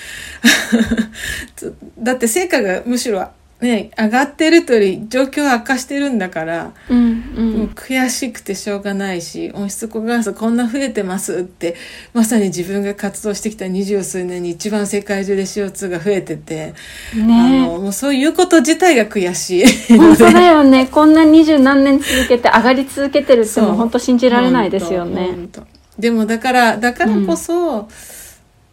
[2.00, 3.28] だって成果がむしろ
[3.60, 11.76] ね、上がってるとより状況悪化してるんだから、うんうん、もう悔しくてしょうがないし温室効果ガスこんな増えてますって
[12.12, 16.74] まさに自分が活動してきた二十数年に一番世界中で CO2 が増えてて、
[17.14, 19.64] ね、あのもうそういうこと自体が悔しい。
[19.96, 20.86] 本当だよね。
[20.92, 23.74] こんな二十何年続けて上がり続けてるってもう。
[23.76, 25.30] 本当信じられないですよね。
[25.98, 27.88] でもだからだからこそ、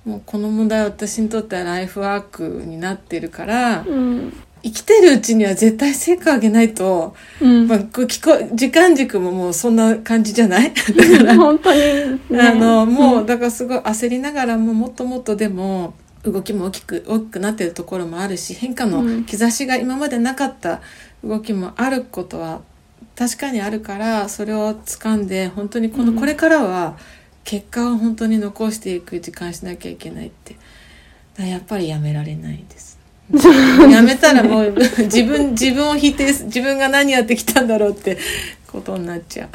[0.05, 0.11] うん。
[0.11, 10.71] もうこの問題は私にとってはライフワークになってるから、うん、生きてるうちには絶対成果上げないと、うん、まあ、聞こ時間軸ももうそんな感じじゃない？
[10.95, 11.35] だから。
[11.35, 11.79] 本当に、
[12.29, 15.93] ね、あのもうだからすごい焦りながらももっともっとでも
[16.23, 20.81] 動きも大きく大きくなってるところもあるし変化の兆しが今までなかった
[21.23, 22.61] 動きもあることは
[23.15, 26.95] 確かにあるからそれを掴んで本当にこのこれからは
[27.43, 30.55] 結果を本当に残していく時間しなきゃいけないって。
[31.39, 32.99] やっぱりやめられないです。
[33.89, 38.17] やめたらもう自分自分を否定自分が何やってきたんだろうって
[38.67, 39.49] ことになっちゃう。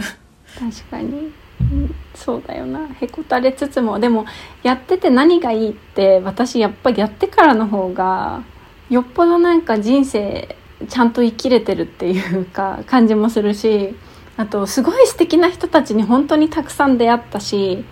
[0.59, 2.89] 確かに、うん、そうだよな。
[2.89, 4.25] へこたれつつもでも
[4.63, 8.43] やってて何がいいって私やっぱりやってからの方が
[8.89, 10.57] よっぽどなんか人生
[10.89, 13.95] ちゃんと生きれてるっていうか感じもするし
[14.37, 17.85] あとすごい素敵な人たちに本当にたくさん出会ったし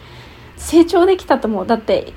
[0.56, 1.66] 成長できたと思う。
[1.66, 2.12] だって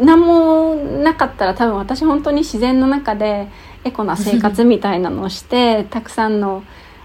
[0.00, 3.48] 何もなかったら多分私本当に自然の中で
[3.84, 6.62] エコな生活みたいなのをして たくさんの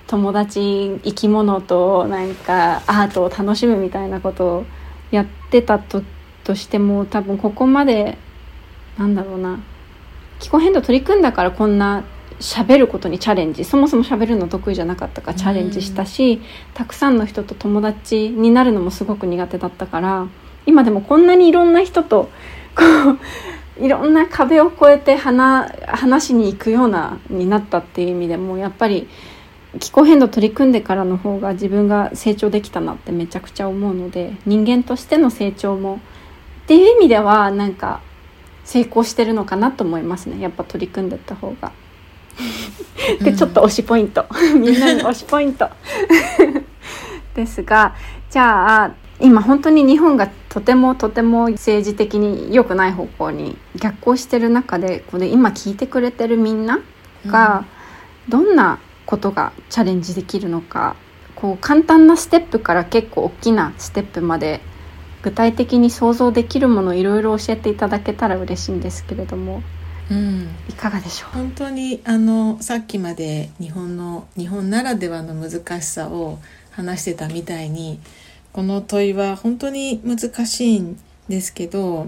[0.07, 4.65] 友達生き物となんかアートを楽しむみたいなことを
[5.11, 6.03] やってたと
[6.43, 8.17] としても多分ここまで
[8.97, 9.59] なんだろうな
[10.39, 12.03] 気候変動取り組んだからこんな
[12.39, 16.41] 喋ることにチャレンジそもそも喋るの得意じゃなかったからチャレンジしたし、
[16.73, 20.27] たくさんの人と友達になるのもすごく苦手だったから
[20.65, 22.29] 今でもこんなにいろんな人と
[22.75, 22.83] こ
[23.79, 29.07] ういろんな壁を越えて話話しに行くようなになったっていう意味でもやっぱり
[29.79, 35.99] 気候変動取り組んでからの方が自分が成長できたなってめちゃくちゃ思うので人間としての成長も
[36.63, 38.01] っていう意味ではなんか
[38.63, 40.39] 成功してるのかなと思いますね。
[40.39, 41.71] やっぱ取り組んでった方が。
[43.21, 44.25] でちょっと推しポイント。
[44.55, 45.69] みんなに推しポイント。
[47.35, 47.95] ですが
[48.29, 48.91] じゃあ
[49.23, 56.79] 今本当に日本がとてもとても政治的に良くない方向に逆行してる中でこれ今聞いてくれてるみんな
[57.25, 57.65] が
[58.27, 60.95] どんなことがチャレンジできるのか
[61.35, 64.61] こう簡単なステップから結構大きなステップまで
[65.21, 69.63] 具体的に想像できるものをいろいろ教えていただけたら嬉しいんですけれども、
[70.11, 71.37] うん、いかがでしょう？
[71.37, 76.39] 本当にあのさっきまで日本の日本ならではの難しさを
[76.71, 78.01] 話してたみたいに
[78.53, 82.07] この問いは本当に難しいんですけど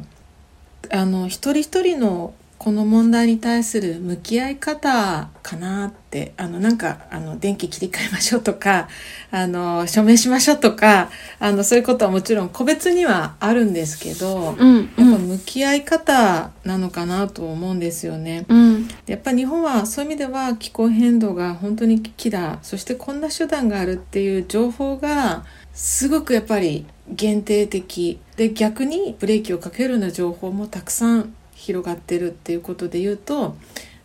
[0.91, 8.87] あの一人一人のこの問題に対する向き合い方かなってあのなんかあの電気切り替えましょうとか
[9.29, 18.45] あの署名しましょうとかあのそういうことはもちろん個別にはあるんですけど、うん、やっぱ向き合い方なのかなと思うんですよね。
[18.47, 25.43] うん、やっぱ日本はそういう意味では気候変動が本当に危機だそしてこんな手段があるっていう情報が
[25.75, 28.19] すごくやっぱり限定的。
[28.37, 33.55] で逆にブレーキをかけるような情報もたくさん広がってるっていうことで言うと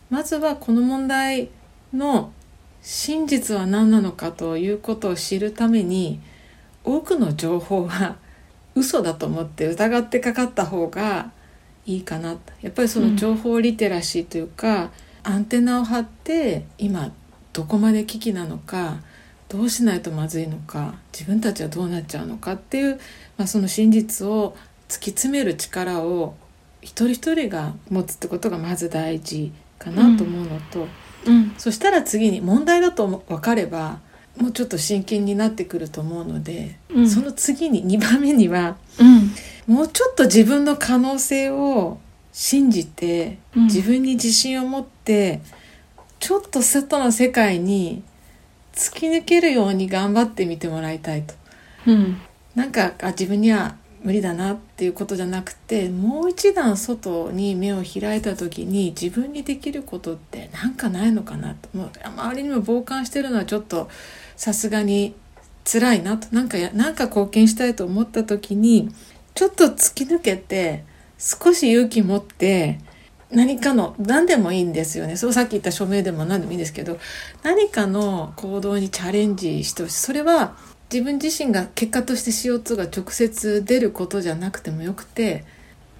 [0.09, 1.49] まずはこの問題
[1.93, 2.31] の
[2.81, 6.21] 真実は何なのかということを知るために
[6.83, 8.15] 多くの情報は
[8.73, 11.31] 嘘だと思って疑ってかかった方が
[11.85, 12.37] いいかな。
[12.61, 14.91] やっぱりその情報リテラシーというか、
[15.25, 17.11] うん、アンテナを張って今
[17.53, 19.01] どこまで危機なのか
[19.51, 23.01] どうしないとまずいのか自分たちはどうなっちゃうのかっていう、
[23.37, 24.55] まあ、その真実を
[24.87, 26.35] 突き詰める力を
[26.81, 30.87] 一人一人が持つってことがまず大事かなと思うのと、
[31.25, 33.99] うん、そしたら次に問題だと分かれば
[34.37, 38.77] もうちょっと真剣になってくると思うので、うん、その次に2番目には、
[39.67, 41.99] うん、もうちょっと自分の可能性を
[42.31, 45.41] 信じて、自分に自信を持って
[46.19, 48.03] ちょっと外の世界に
[48.73, 51.33] 突き抜けるように頑張ってみてもらいたいと。
[51.87, 52.21] うん、
[52.55, 61.69] なんかあ自分には無理だなっていうことじゃなくてもう一段外に目を開いた時に自分にできることってなんかないのかなと。
[61.77, 63.89] もう周りにも傍観してるのはちょっと
[64.35, 65.15] さすがに
[65.63, 66.27] 辛いなと。
[66.35, 68.89] なんかやなんか貢献したいと思った時に
[69.35, 70.83] ちょっと突き抜けて
[71.17, 72.79] 少し勇気持って
[73.31, 75.15] 何かの何でもいいんですよね。
[75.15, 76.99] そうさっき言った署名でも何でもいいんですけど
[77.43, 79.95] 何かの行動にチャレンジしてほしい。
[79.95, 80.55] それは
[80.91, 85.45] 自分自身が結果として CO2 が直接出ることじゃなくてもよくて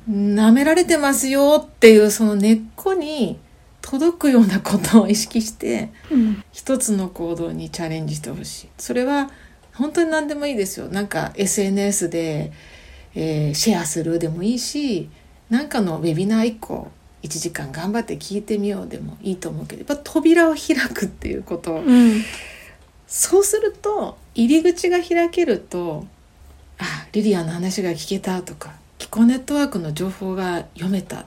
[0.10, 3.40] 舐められてますよっていうその根っこに
[3.82, 8.70] 届くようなことを意識して、うん一つの行動にチャレンジしてほしい。
[8.78, 9.32] それは
[9.74, 10.90] 本当に何でもいいですよ。
[10.90, 12.52] なんか SNS で、
[13.16, 15.10] えーシェアするでもいいし
[15.50, 16.92] なんかのウェビナー1個
[17.24, 21.76] 1時間頑張って聞いてみようでもいいと思うけどやっぱ扉を開くっていうこと。
[21.76, 22.22] うん。
[23.08, 26.06] そうすると入り口が開けると
[26.78, 31.26] あリリアの話が聞けたとか気候ネットワークの情報が読めた。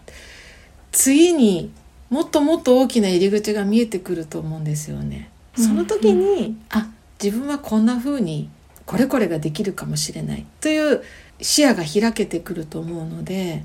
[0.93, 1.73] 次に
[2.09, 5.31] もっともっと大きな入り口が見えてくると思うんですよね。
[5.57, 6.89] その時に、あ
[7.23, 8.51] 自分はこんな風に
[8.87, 11.03] これこれができるかもしれないという
[11.41, 13.65] 視野が開けてくると思うので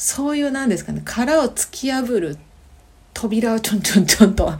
[0.00, 2.38] そういうなんですかね殻を突き破る
[3.12, 4.46] 扉をちょんちょんちょんと。
[4.46, 4.54] うん。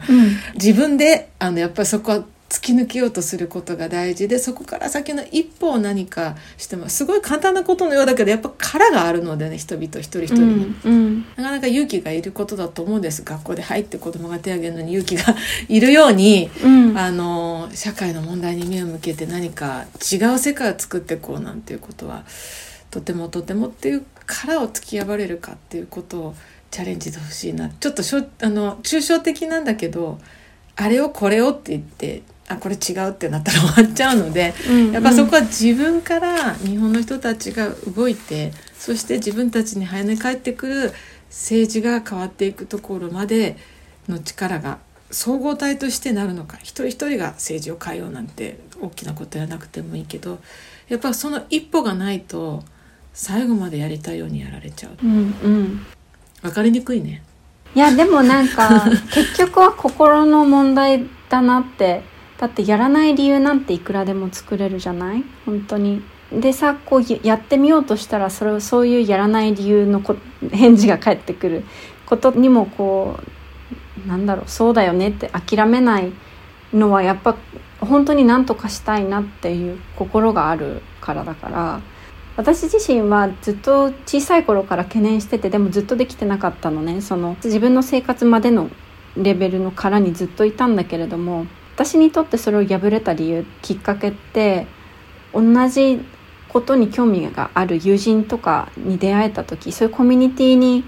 [0.53, 11.25] 自分であのやっぱりそこは突き抜けようとすることが大事でそこから先の一歩を何かしてもすごい簡単なことのようだけどやっぱ殻があるのでね人々一人一人うに、んうん。
[11.37, 13.23] なかなか勇気がいることだと思うんです。
[13.23, 15.35] 学校で入って子供が手を挙げるのに勇気が
[15.69, 16.95] いるようにうん。
[16.95, 22.25] あの社会の問題に目を向けて何か違う世界を作っていこうなんていうことは
[22.91, 26.35] とてもとてもっていう殻を突き破れるかっていうことを
[26.69, 27.69] チャレンジしてほしいな。
[27.69, 30.19] ちょっとしょあの抽象的なんだけど
[30.75, 40.93] あれをこれをって言ってあこれ違うってなったら終わっちゃうのでうんやっぱそこは自分から日本の人たちが動いてそして自分たちに跳ね返ってくる
[41.29, 43.57] 政治が変わっていくところまで
[44.09, 44.79] の力が
[45.11, 50.39] 総合体としてなるのか一人一人が政治を変えようなんて大きなことやらなくてもいいけど
[50.89, 52.63] やっぱその一歩がないと
[53.13, 54.91] 最後までやりたいようにやられちゃう。
[55.03, 55.11] うん
[55.43, 55.85] うん。
[56.41, 57.23] 分かりにくいね。
[57.75, 62.03] いやでもなんか 結局は心の問題だなって。
[62.39, 65.23] だってやらない理由なんていくらでも作れるじゃない？
[65.45, 66.01] 本当に。
[66.31, 70.15] でさこうややってみようとしたらそれをそういうやらない理由のこ
[70.51, 71.65] 返事が返ってくる
[72.05, 73.19] ことにもこ
[74.05, 76.11] うなんだろうそうだよねって諦めない
[76.73, 77.35] のはやっぱ
[77.81, 81.81] 本当に何とかしたいなっていう心があるからだから
[82.41, 86.99] 私自身はずっと小さい頃から懸念しててでもずっとできてなかったのね。
[87.01, 88.71] その自分の生活までの
[89.15, 94.65] レベルの殻にずっといたんだけれども私にとってそれを破れた理由きっかけって
[95.33, 96.01] 同じ
[96.49, 100.83] ことに興味がある友人とかに出会えた時そういうコミュニティに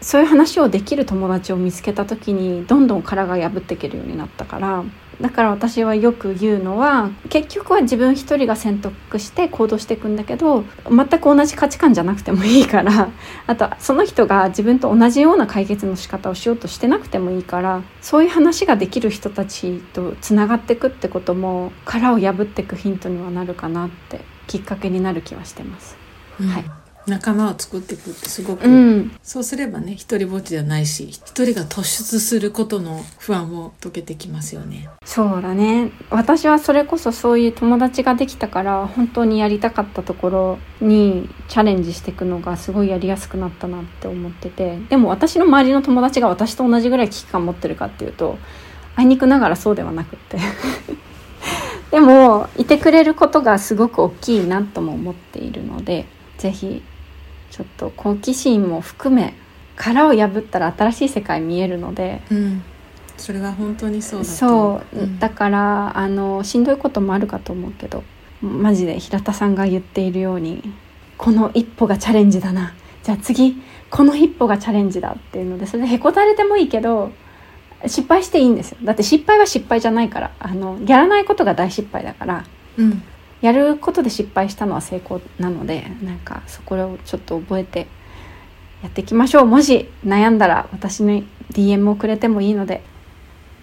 [0.00, 4.84] そういう話をできる友達を見つけた時にどんどん殻が破っていけるようになったから
[5.22, 13.08] だから私はよく言うのは結局は自分一人が選択して行動していくんだけど全く同じ価値観じゃなくてもいいから
[13.46, 25.96] あとその人が自分と同じような解決の仕方をしようとしてなくてもいいからそういう話ができる人たちとつながっていくってことも殻を破っていくヒントにはなるかなってきっかけになる気はしてます。
[26.40, 34.88] はい仲間を作っていくってすごく、うん、そうすればね一人ぼっちじゃないし一人が突出することの不安も解けてきますよね。
[35.04, 35.90] そうだね。
[36.10, 48.38] 私はそれこそそういう友達ができたから本当にやりたかったところにチャレンジしていくのがすごいやりやすくなったなって思っててでも私の周りの友達が私と同じぐらい危機感持ってるかっていうと
[48.94, 50.38] あいにくながらそうではなくって。
[51.90, 56.06] でもいてくれることがすごく大きいなとも思っているので
[56.38, 56.82] ぜひ
[57.52, 59.34] ちょっと好奇心も含め
[59.76, 62.62] 殻を破ったら新しい世界見えるのでうん、
[63.18, 65.18] それは本当にそうそう、ん。
[65.18, 68.02] だからあのしんどいこともあるかと思うけど
[68.40, 70.62] マジで平田さんが言っているように
[71.18, 72.74] この一歩がチャレンジだな。
[73.02, 77.12] じゃあ次この一歩がチャレンジだっていうのでそれでへこたれてもいいけど
[77.86, 78.78] 失敗していいんですよ。
[78.82, 82.44] だって失敗は失敗じゃないからあのやらないことが大失敗だから
[82.78, 83.02] うん
[83.42, 87.86] やることで失敗したのは成功なのでなんかそこをちょっと覚えて
[88.82, 89.44] やっていきましょう。
[89.44, 92.82] もし悩んだら私に DM をくれてもいいので。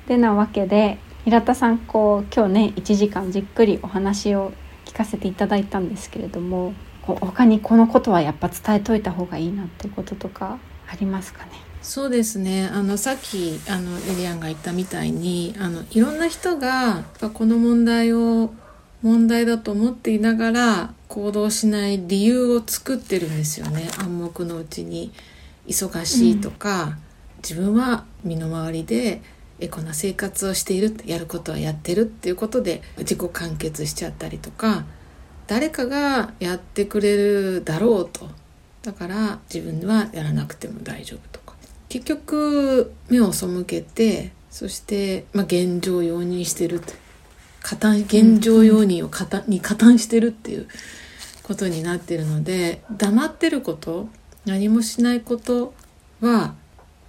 [0.09, 4.51] てなわけで平田さんこう今日ね1時間じっくりお話を
[4.85, 6.73] 聞かせていただいたんですけれども
[7.03, 10.57] こう他にこのことはやっぱ伝えといた方がいいなってこととか
[10.87, 11.51] ありますかね？
[11.83, 12.67] そうですね。
[12.73, 17.03] あのさっきあのエリアンが言ったみたいにあのいろんな人が
[17.33, 18.49] この問題を
[19.01, 23.89] 問題だと思っていながら行動しない理由を作ってるんですよね。
[23.97, 25.11] 暗黙のうちに。
[25.69, 26.97] 忙しいとか、
[27.43, 29.21] 自分は身の回りで
[29.59, 34.85] エコな生活をしているやることはやってるっていうことで自己完結しちゃったりとか
[35.47, 38.27] 誰かがやってくれるだろうと。
[38.81, 41.55] だから自分はやらなくても大丈夫とか。
[41.87, 46.93] 結局目を背けてそして、まあ、現状を容認してるって
[47.61, 50.67] 加担現状容認を加担に加担してるっていう
[51.43, 54.07] ことになってるので黙ってること
[54.45, 55.73] 何もしないこと
[56.21, 56.53] は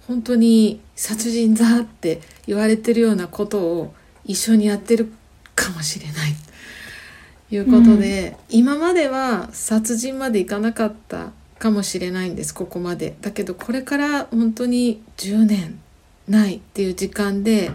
[0.07, 3.93] 本当に殺人だって言われてるようなことを
[4.25, 5.11] 一緒にやってる
[5.55, 6.35] かもしれない
[7.49, 13.15] ということで、うん、今までは殺人までいかなかったかもしれないんですここまで。
[13.21, 15.79] だけどこれから本当に10年
[16.27, 17.71] ないっていう時間で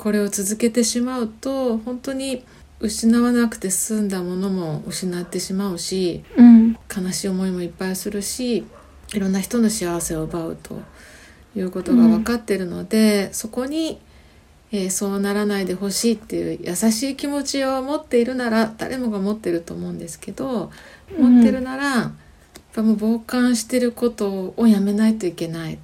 [0.00, 2.42] これを続けてしまうと本当に
[2.80, 8.64] 失わなくて済んだものも失ってしまうし、うん、悲しい思いもいっぱいするし
[9.12, 10.80] いろんな人の幸せを奪うと
[11.54, 14.00] いうことが分かってるので、うん、そこに、
[14.72, 20.70] えー、そうならないでほしいっていう優しい気持ちを持っているなら誰もが持ってると思うんですけど、
[21.14, 22.12] うん、持ってるならやっ
[22.72, 25.78] ぱもう傍観してることをやめないといけない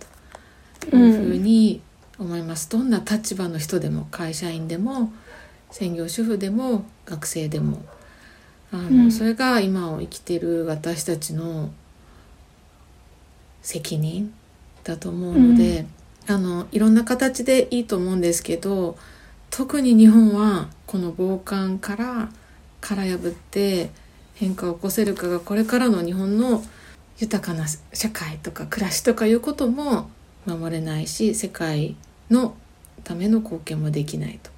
[0.81, 1.83] というふうに
[2.19, 2.69] 思います。
[2.71, 5.13] どんな立場の人でも会社員でも
[5.71, 7.83] 専業主婦でも学生でも
[8.73, 11.71] あの、うん、それが今を生きてる私たちの
[13.63, 14.33] 責任
[14.85, 15.87] だと思うので、
[16.29, 18.97] うん、あのいろんな形でいいと思うんですけど
[19.51, 22.29] 特に日本はこの傍観から
[22.81, 23.91] 殻破って
[24.35, 26.63] 変化を起こせるかがこれからの日本の
[27.19, 30.11] 豊かな社会とか暮らしとかいうことも
[30.47, 31.97] 守れないし世界
[32.31, 32.57] の
[33.05, 34.51] ための貢献もできないと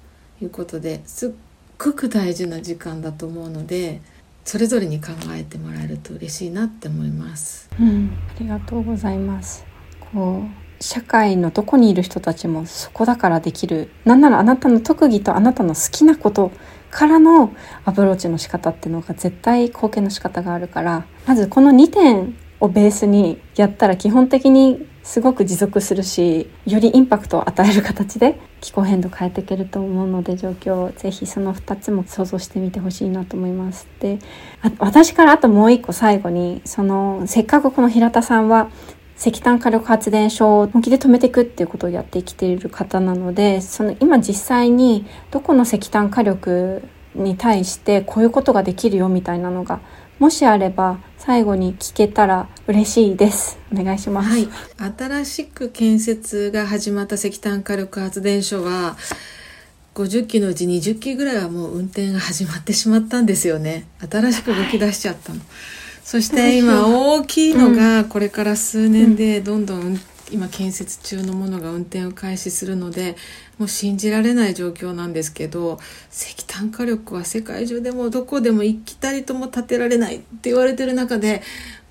[0.43, 1.31] いうことですっ
[1.77, 4.01] ごく大事な時間だと思うので
[4.45, 7.69] それぞれに考えてもらえると嬉しいなって思います。
[7.79, 9.63] うん、ありがとうございます。
[10.11, 16.51] こう社会のどこにいる人たちもそこだからできるなんならあなたの特技とあなたの好きなこと
[16.89, 17.53] からの
[17.85, 33.87] アプローチの仕方っていうのが絶対貢献の仕方があるからまずこの2点をベースにやったら基本的にすごく持続するしよりインパクトを与える形で気候変動変えていけると思うので状況をぜひその2つも想像してみてほしいなと思います。
[33.99, 34.19] で
[34.77, 38.69] 私からあともう一個最後にそのせっかくこの平田さんは
[39.17, 46.83] 石炭火力発電所を本気で止めていくっていうことをやってきている方なのでその今実際にどこの石炭火力
[47.15, 49.79] に対してこういうことができるよみたいなのが
[50.19, 53.57] もしあれば最後に聞けたら嬉しいです。
[53.71, 54.29] お願いします。
[54.29, 54.49] はい。
[54.97, 58.97] 新しく建設が始まった石炭火力発電所は、
[59.95, 63.87] 50機のうち20機ぐらいはもう運転が始まってしまったんですよね。
[64.11, 65.39] 新しく動き出しちゃったの。
[65.39, 65.47] はい、
[66.03, 69.99] そして今大きいのがこれから数年でどんどん
[70.31, 73.15] 今建設中のものが運転を開始するので
[73.57, 75.79] もう信じられない状況なんですけど
[76.11, 81.41] 石炭火力は世界中でもどこでも行きたりとも建てられないって言われてる中で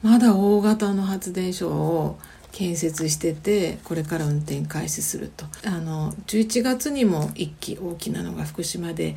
[0.03, 2.18] まだ大型の発電所を
[2.53, 5.47] 建設しててこれから運転開始すると。
[5.64, 9.16] あの11月にも1機大きなのが福島で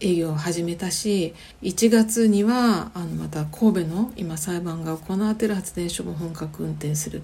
[0.00, 7.22] 営業を始めたし1月にはあのまた神戸の今裁判が行われてる発電所も本格運転する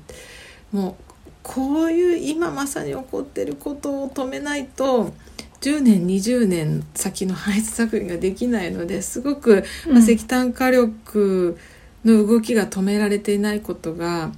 [0.72, 5.12] もうこういう今まさに起こってることを止めないと
[5.60, 11.58] 10年20年先の排出削減ができないのですごく、まあ、石炭火力
[12.04, 14.32] の動きが止められていないことが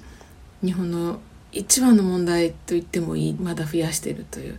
[0.64, 1.20] 日本の
[1.52, 4.58] 一番の問題と言ってもいいまだ増やしているという。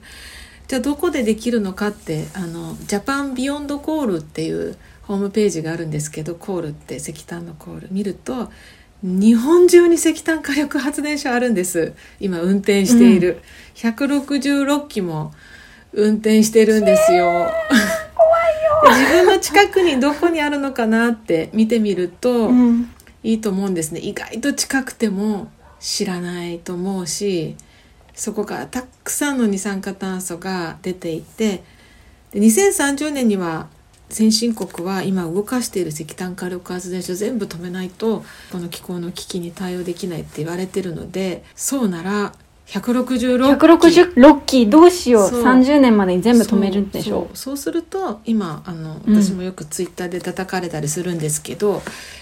[0.68, 8.50] じゃあどこでできるのかってあのジャパンビヨンドコールっていうホームページがあるんですけどコールって石炭のコール見ると
[9.04, 11.94] 日本中に石炭火力発電所あるんです。
[12.20, 13.42] 今運転している、
[13.84, 15.34] うん、166機も
[15.92, 17.52] 運転してるんですよ。
[18.90, 22.90] 自分の近くにどこにあるのかなって見てみると、うん、
[23.24, 24.00] いいと思うんですね。
[24.00, 25.52] 意外と近くても
[25.84, 27.58] 知らないと思うし
[28.16, 31.62] そこからたくさんの二酸化炭素が出ていて
[32.32, 33.68] で2030年には
[34.14, 42.34] 先進国は今動かしている石炭火力発電所全部止めないとこの気候の危機に対応できないって言われてるのでそうなら
[42.68, 43.94] 166機。
[43.94, 45.24] 166機どうしよう。
[45.24, 47.38] う30年までに全部止めるんでしょう。
[47.38, 51.82] そうすると今あの私もよくツイッターで叩かれたりするんですけど、うん、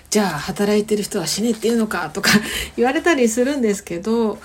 [0.09, 2.31] じゃあ働いてる人は死ねっていうのかとか
[2.75, 4.39] 言われたりするんですけど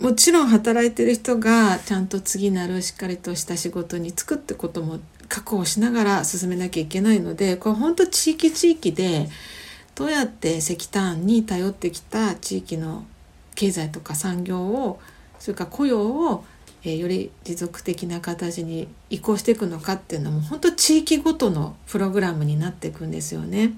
[0.00, 4.98] もちろん働いてる人がちゃんと次なるしっかりとした仕事に就くってことも
[5.30, 9.30] 確保しながら進めなきゃいけないのでこれ本当地域地域で
[9.94, 13.04] どうやって石炭に頼ってきた地域の
[13.54, 15.00] 経済とか産業を
[15.38, 16.44] それから雇用を、
[16.82, 23.74] えー、より持続的な形に移行していくのかっていうのも本当地域ごとのプログラムになっていくんですよね。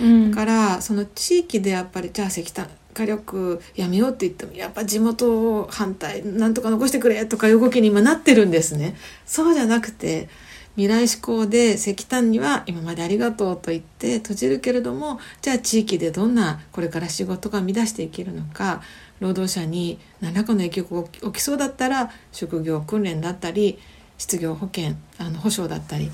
[0.00, 8.96] うん、だからその地域でやっぱりじゃあ石炭火力やめようって言ってもやっぱ地元反対なんとか残してくれとかいう動きに今なってるんですね。
[9.26, 10.28] そうじゃなくて
[10.76, 18.82] 未来志向で石炭には今までありがとうと言って閉じるけれどもじゃあ地域でどんなこれから仕事が生み出していけるのか。
[19.20, 23.78] 労働者に何らかの影響が起きそうだったら職業訓練だったり
[24.18, 26.10] 失業保険あの保障だったり、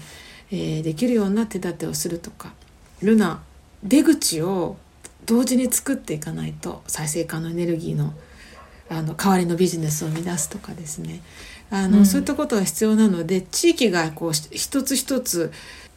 [0.51, 2.53] えー、できるような手立てをするとか。
[3.01, 3.43] ルナ
[3.83, 4.77] 出口を
[5.25, 8.13] 同時に作っていかないと再生可能エネルギーの
[8.91, 11.21] あの代わりのビジネスを生み出すとかですね。
[11.71, 15.53] あの、うん、そういったことが必要なので地域がこう一つ一つ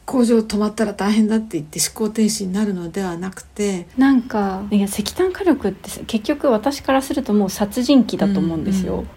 [0.06, 8.94] 工場止まったら大変だって言って思考停止になるのではなくてなんかいや石炭火力って結局私からするともう殺人鬼だと思うんですよ。
[8.94, 9.08] うんうん、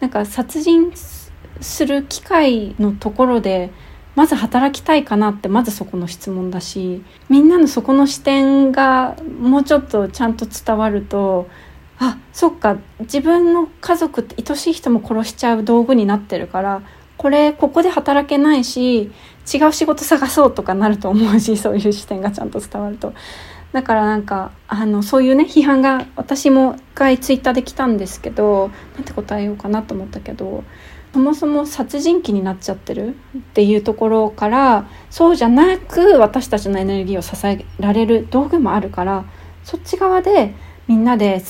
[0.00, 0.92] なんか殺人
[1.60, 3.70] する機会のところで
[4.16, 11.48] まず働きたいかなってまずそこの質問だしみんなのそこの視点がもうちょっとちゃんと伝わると
[12.00, 16.82] あそっか自分の家族って愛しい人も殺しちゃう道具になってるから
[17.18, 19.12] これここで働けないし
[19.52, 23.12] 違う仕事探そうとかなると思うし そういう視点がちゃんと伝わると。
[23.72, 30.64] だからなんかあのそういうね批判が私も一回ツイッターで来たんですけどなんて答えようかなと思ったけど
[31.12, 33.14] そもそも殺人鬼になっちゃってる？
[33.36, 39.24] っていうところからそうじゃなく私たちのエネルギーを支えられる道具もあるから
[39.62, 40.54] そっち側で
[40.88, 41.40] みんなで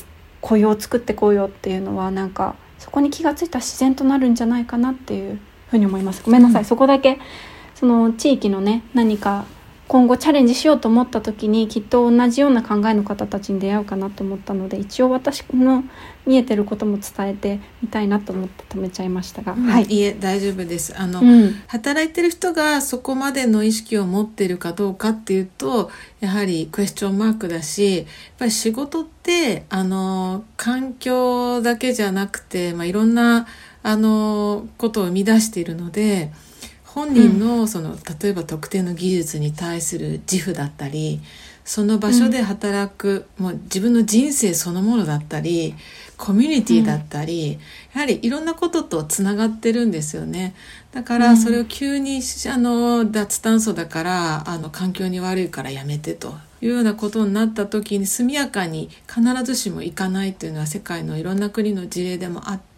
[0.40, 5.38] 雇用を作ってこうよっていうのはなんかそこに気が付いたら自然となるんじゃないかなっていう
[5.70, 6.22] ふうに思います。
[6.24, 7.18] ごめんなさい、うん、そこだけ
[7.74, 9.44] その地域のね何か
[9.90, 15.82] 今後チャレンジしようと思った時にきっと同じような考えの方たちに出会うかなと思ったので一応私の
[16.24, 20.96] 見えてることも伝えてみたいなと思って止めちゃいましたが、うん、はい、いえ大丈夫です。
[20.96, 28.06] あの、うん、働いてる人がそこまでの意識を持っているかどうかっていうとやはりクエスチョンマークだしやっ
[28.38, 33.48] ぱり仕事ってあの環境だけじゃなくて、まあ、いろんな
[33.82, 36.30] あのことを生み出しているので。
[37.00, 41.20] 本人のその、例えば特定の技術に対する自負だったり
[41.64, 45.74] その場所で働く、うん、もう自分の人生そのものだったり
[46.18, 47.58] コミュニティだったり、
[47.94, 50.54] うん、やはりいろんなこととつながってるんですよね。
[50.92, 52.20] だからそれを急に、
[52.52, 62.69] あの脱炭素だからあの環境に悪いからやめてというようなことになった時に速やかに必ずしもいかないというのは世界のいろんな国の事例でもあって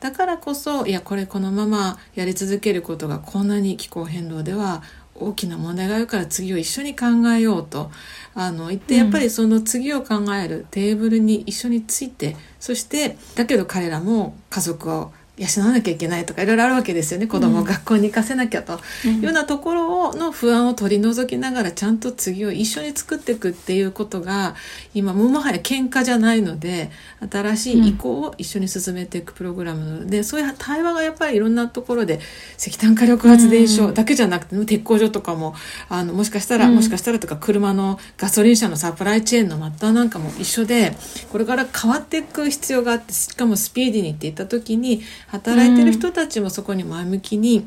[0.00, 4.82] だからこそいやこれこのままやり続けることがこんなに気候変動では
[5.20, 7.90] 大きな問題があるから次を一緒に考えようと
[8.34, 17.26] あの言ってやっぱりその次を考えるテーブルに一緒についてそしてだけど彼らも家族を養わなきゃいけないとかいろいろあるわけですよね。
[17.26, 18.80] 子供を学校に行かせなきゃと。
[19.04, 24.54] いうようなところの不安を取り除きながらちゃんと次を一緒に作っていくっていうことが
[24.94, 26.90] 今ももはや喧嘩じゃないので
[27.30, 29.84] 新しい意向を一緒に進めていくプログラム。
[29.84, 32.20] なので、うん、そういう対話がやっぱりいろんなところで
[32.56, 35.54] 石炭火力発電所だけじゃなくて、うん、鉄工所とかも
[35.88, 40.96] あのもしかしたら、もしかしたらとか車のガソリン車のサプライチェーンの末端なんかも一緒で
[41.30, 47.66] これから変わっていく必要があってしかもスピーディーにって言った時に働いてる人たちもそこに前向きに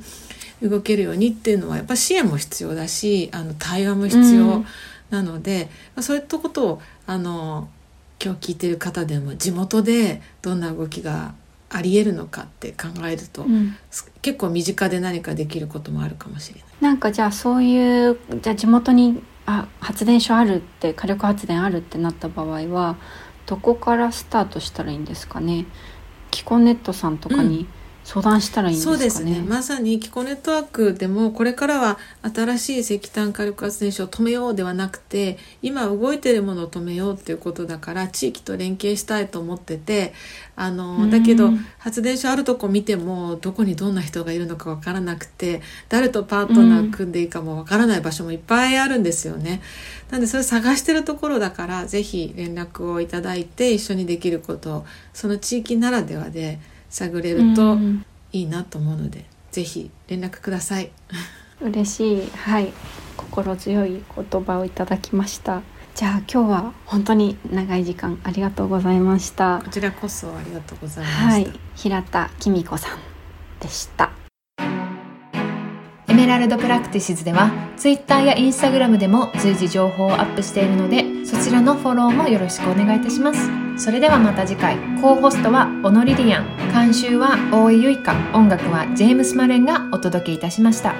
[0.61, 4.63] 動けるようにっていうのはやっぱ支援も必要だしあの対話も必要
[5.09, 7.69] なので、うん、そういったことをあの
[8.23, 11.33] 今日聞いてる方でも地元でどんな動きが
[11.69, 13.75] ありえるのかって考えると、うん、
[14.21, 16.69] 結構身近で何かできることもあるかもしれない。
[16.81, 22.97] なんかじゃあそういうじゃあ地元にあ発電所あるって火力発電あるってなった場合は
[23.45, 25.65] どこからスタートしたらいいんですかね？
[26.31, 27.67] キコネットさんとかに
[28.11, 29.41] 相談したらいいんですかね、そうですね。
[29.47, 40.13] まさにキコネットワークでもこれからは新しい石炭火力発電所を止めようではなくて今動いてるものを止めようっていうことだから地域と連携したいと思ってて
[40.57, 49.61] あのだけど発電所あるとこ見てもどこにどんな人がいるのか分からなくて誰とパートナー組んでいいかも分からない場所もいっぱいあるんですよね。
[50.09, 56.59] なんでそれ探してるところだから是非連絡をいただいて一緒にできることその地域ならではで
[56.91, 57.77] 探れると
[58.31, 60.91] いいなと思うので、ぜひ連絡ください。
[61.59, 62.29] 嬉しい。
[62.35, 62.71] はい。
[63.17, 65.61] 心強い言葉をいただきました。
[65.95, 69.61] じゃあ今日は本当に長い時間ありがとうございました。
[69.63, 72.99] こちらこそありがとうございました、はい、平田紀美子さん
[73.59, 74.20] でした
[76.11, 83.49] Emerald Practices では Twitter や Instagram でも随時情報をアップしているのでそちらのフォローもよろしくお願いいたします。
[83.77, 84.75] それではまた次回。
[85.01, 90.95] co-host はオノリリアン監修は大井ゆいか音楽はジェームス・マレンがお届けいたしました。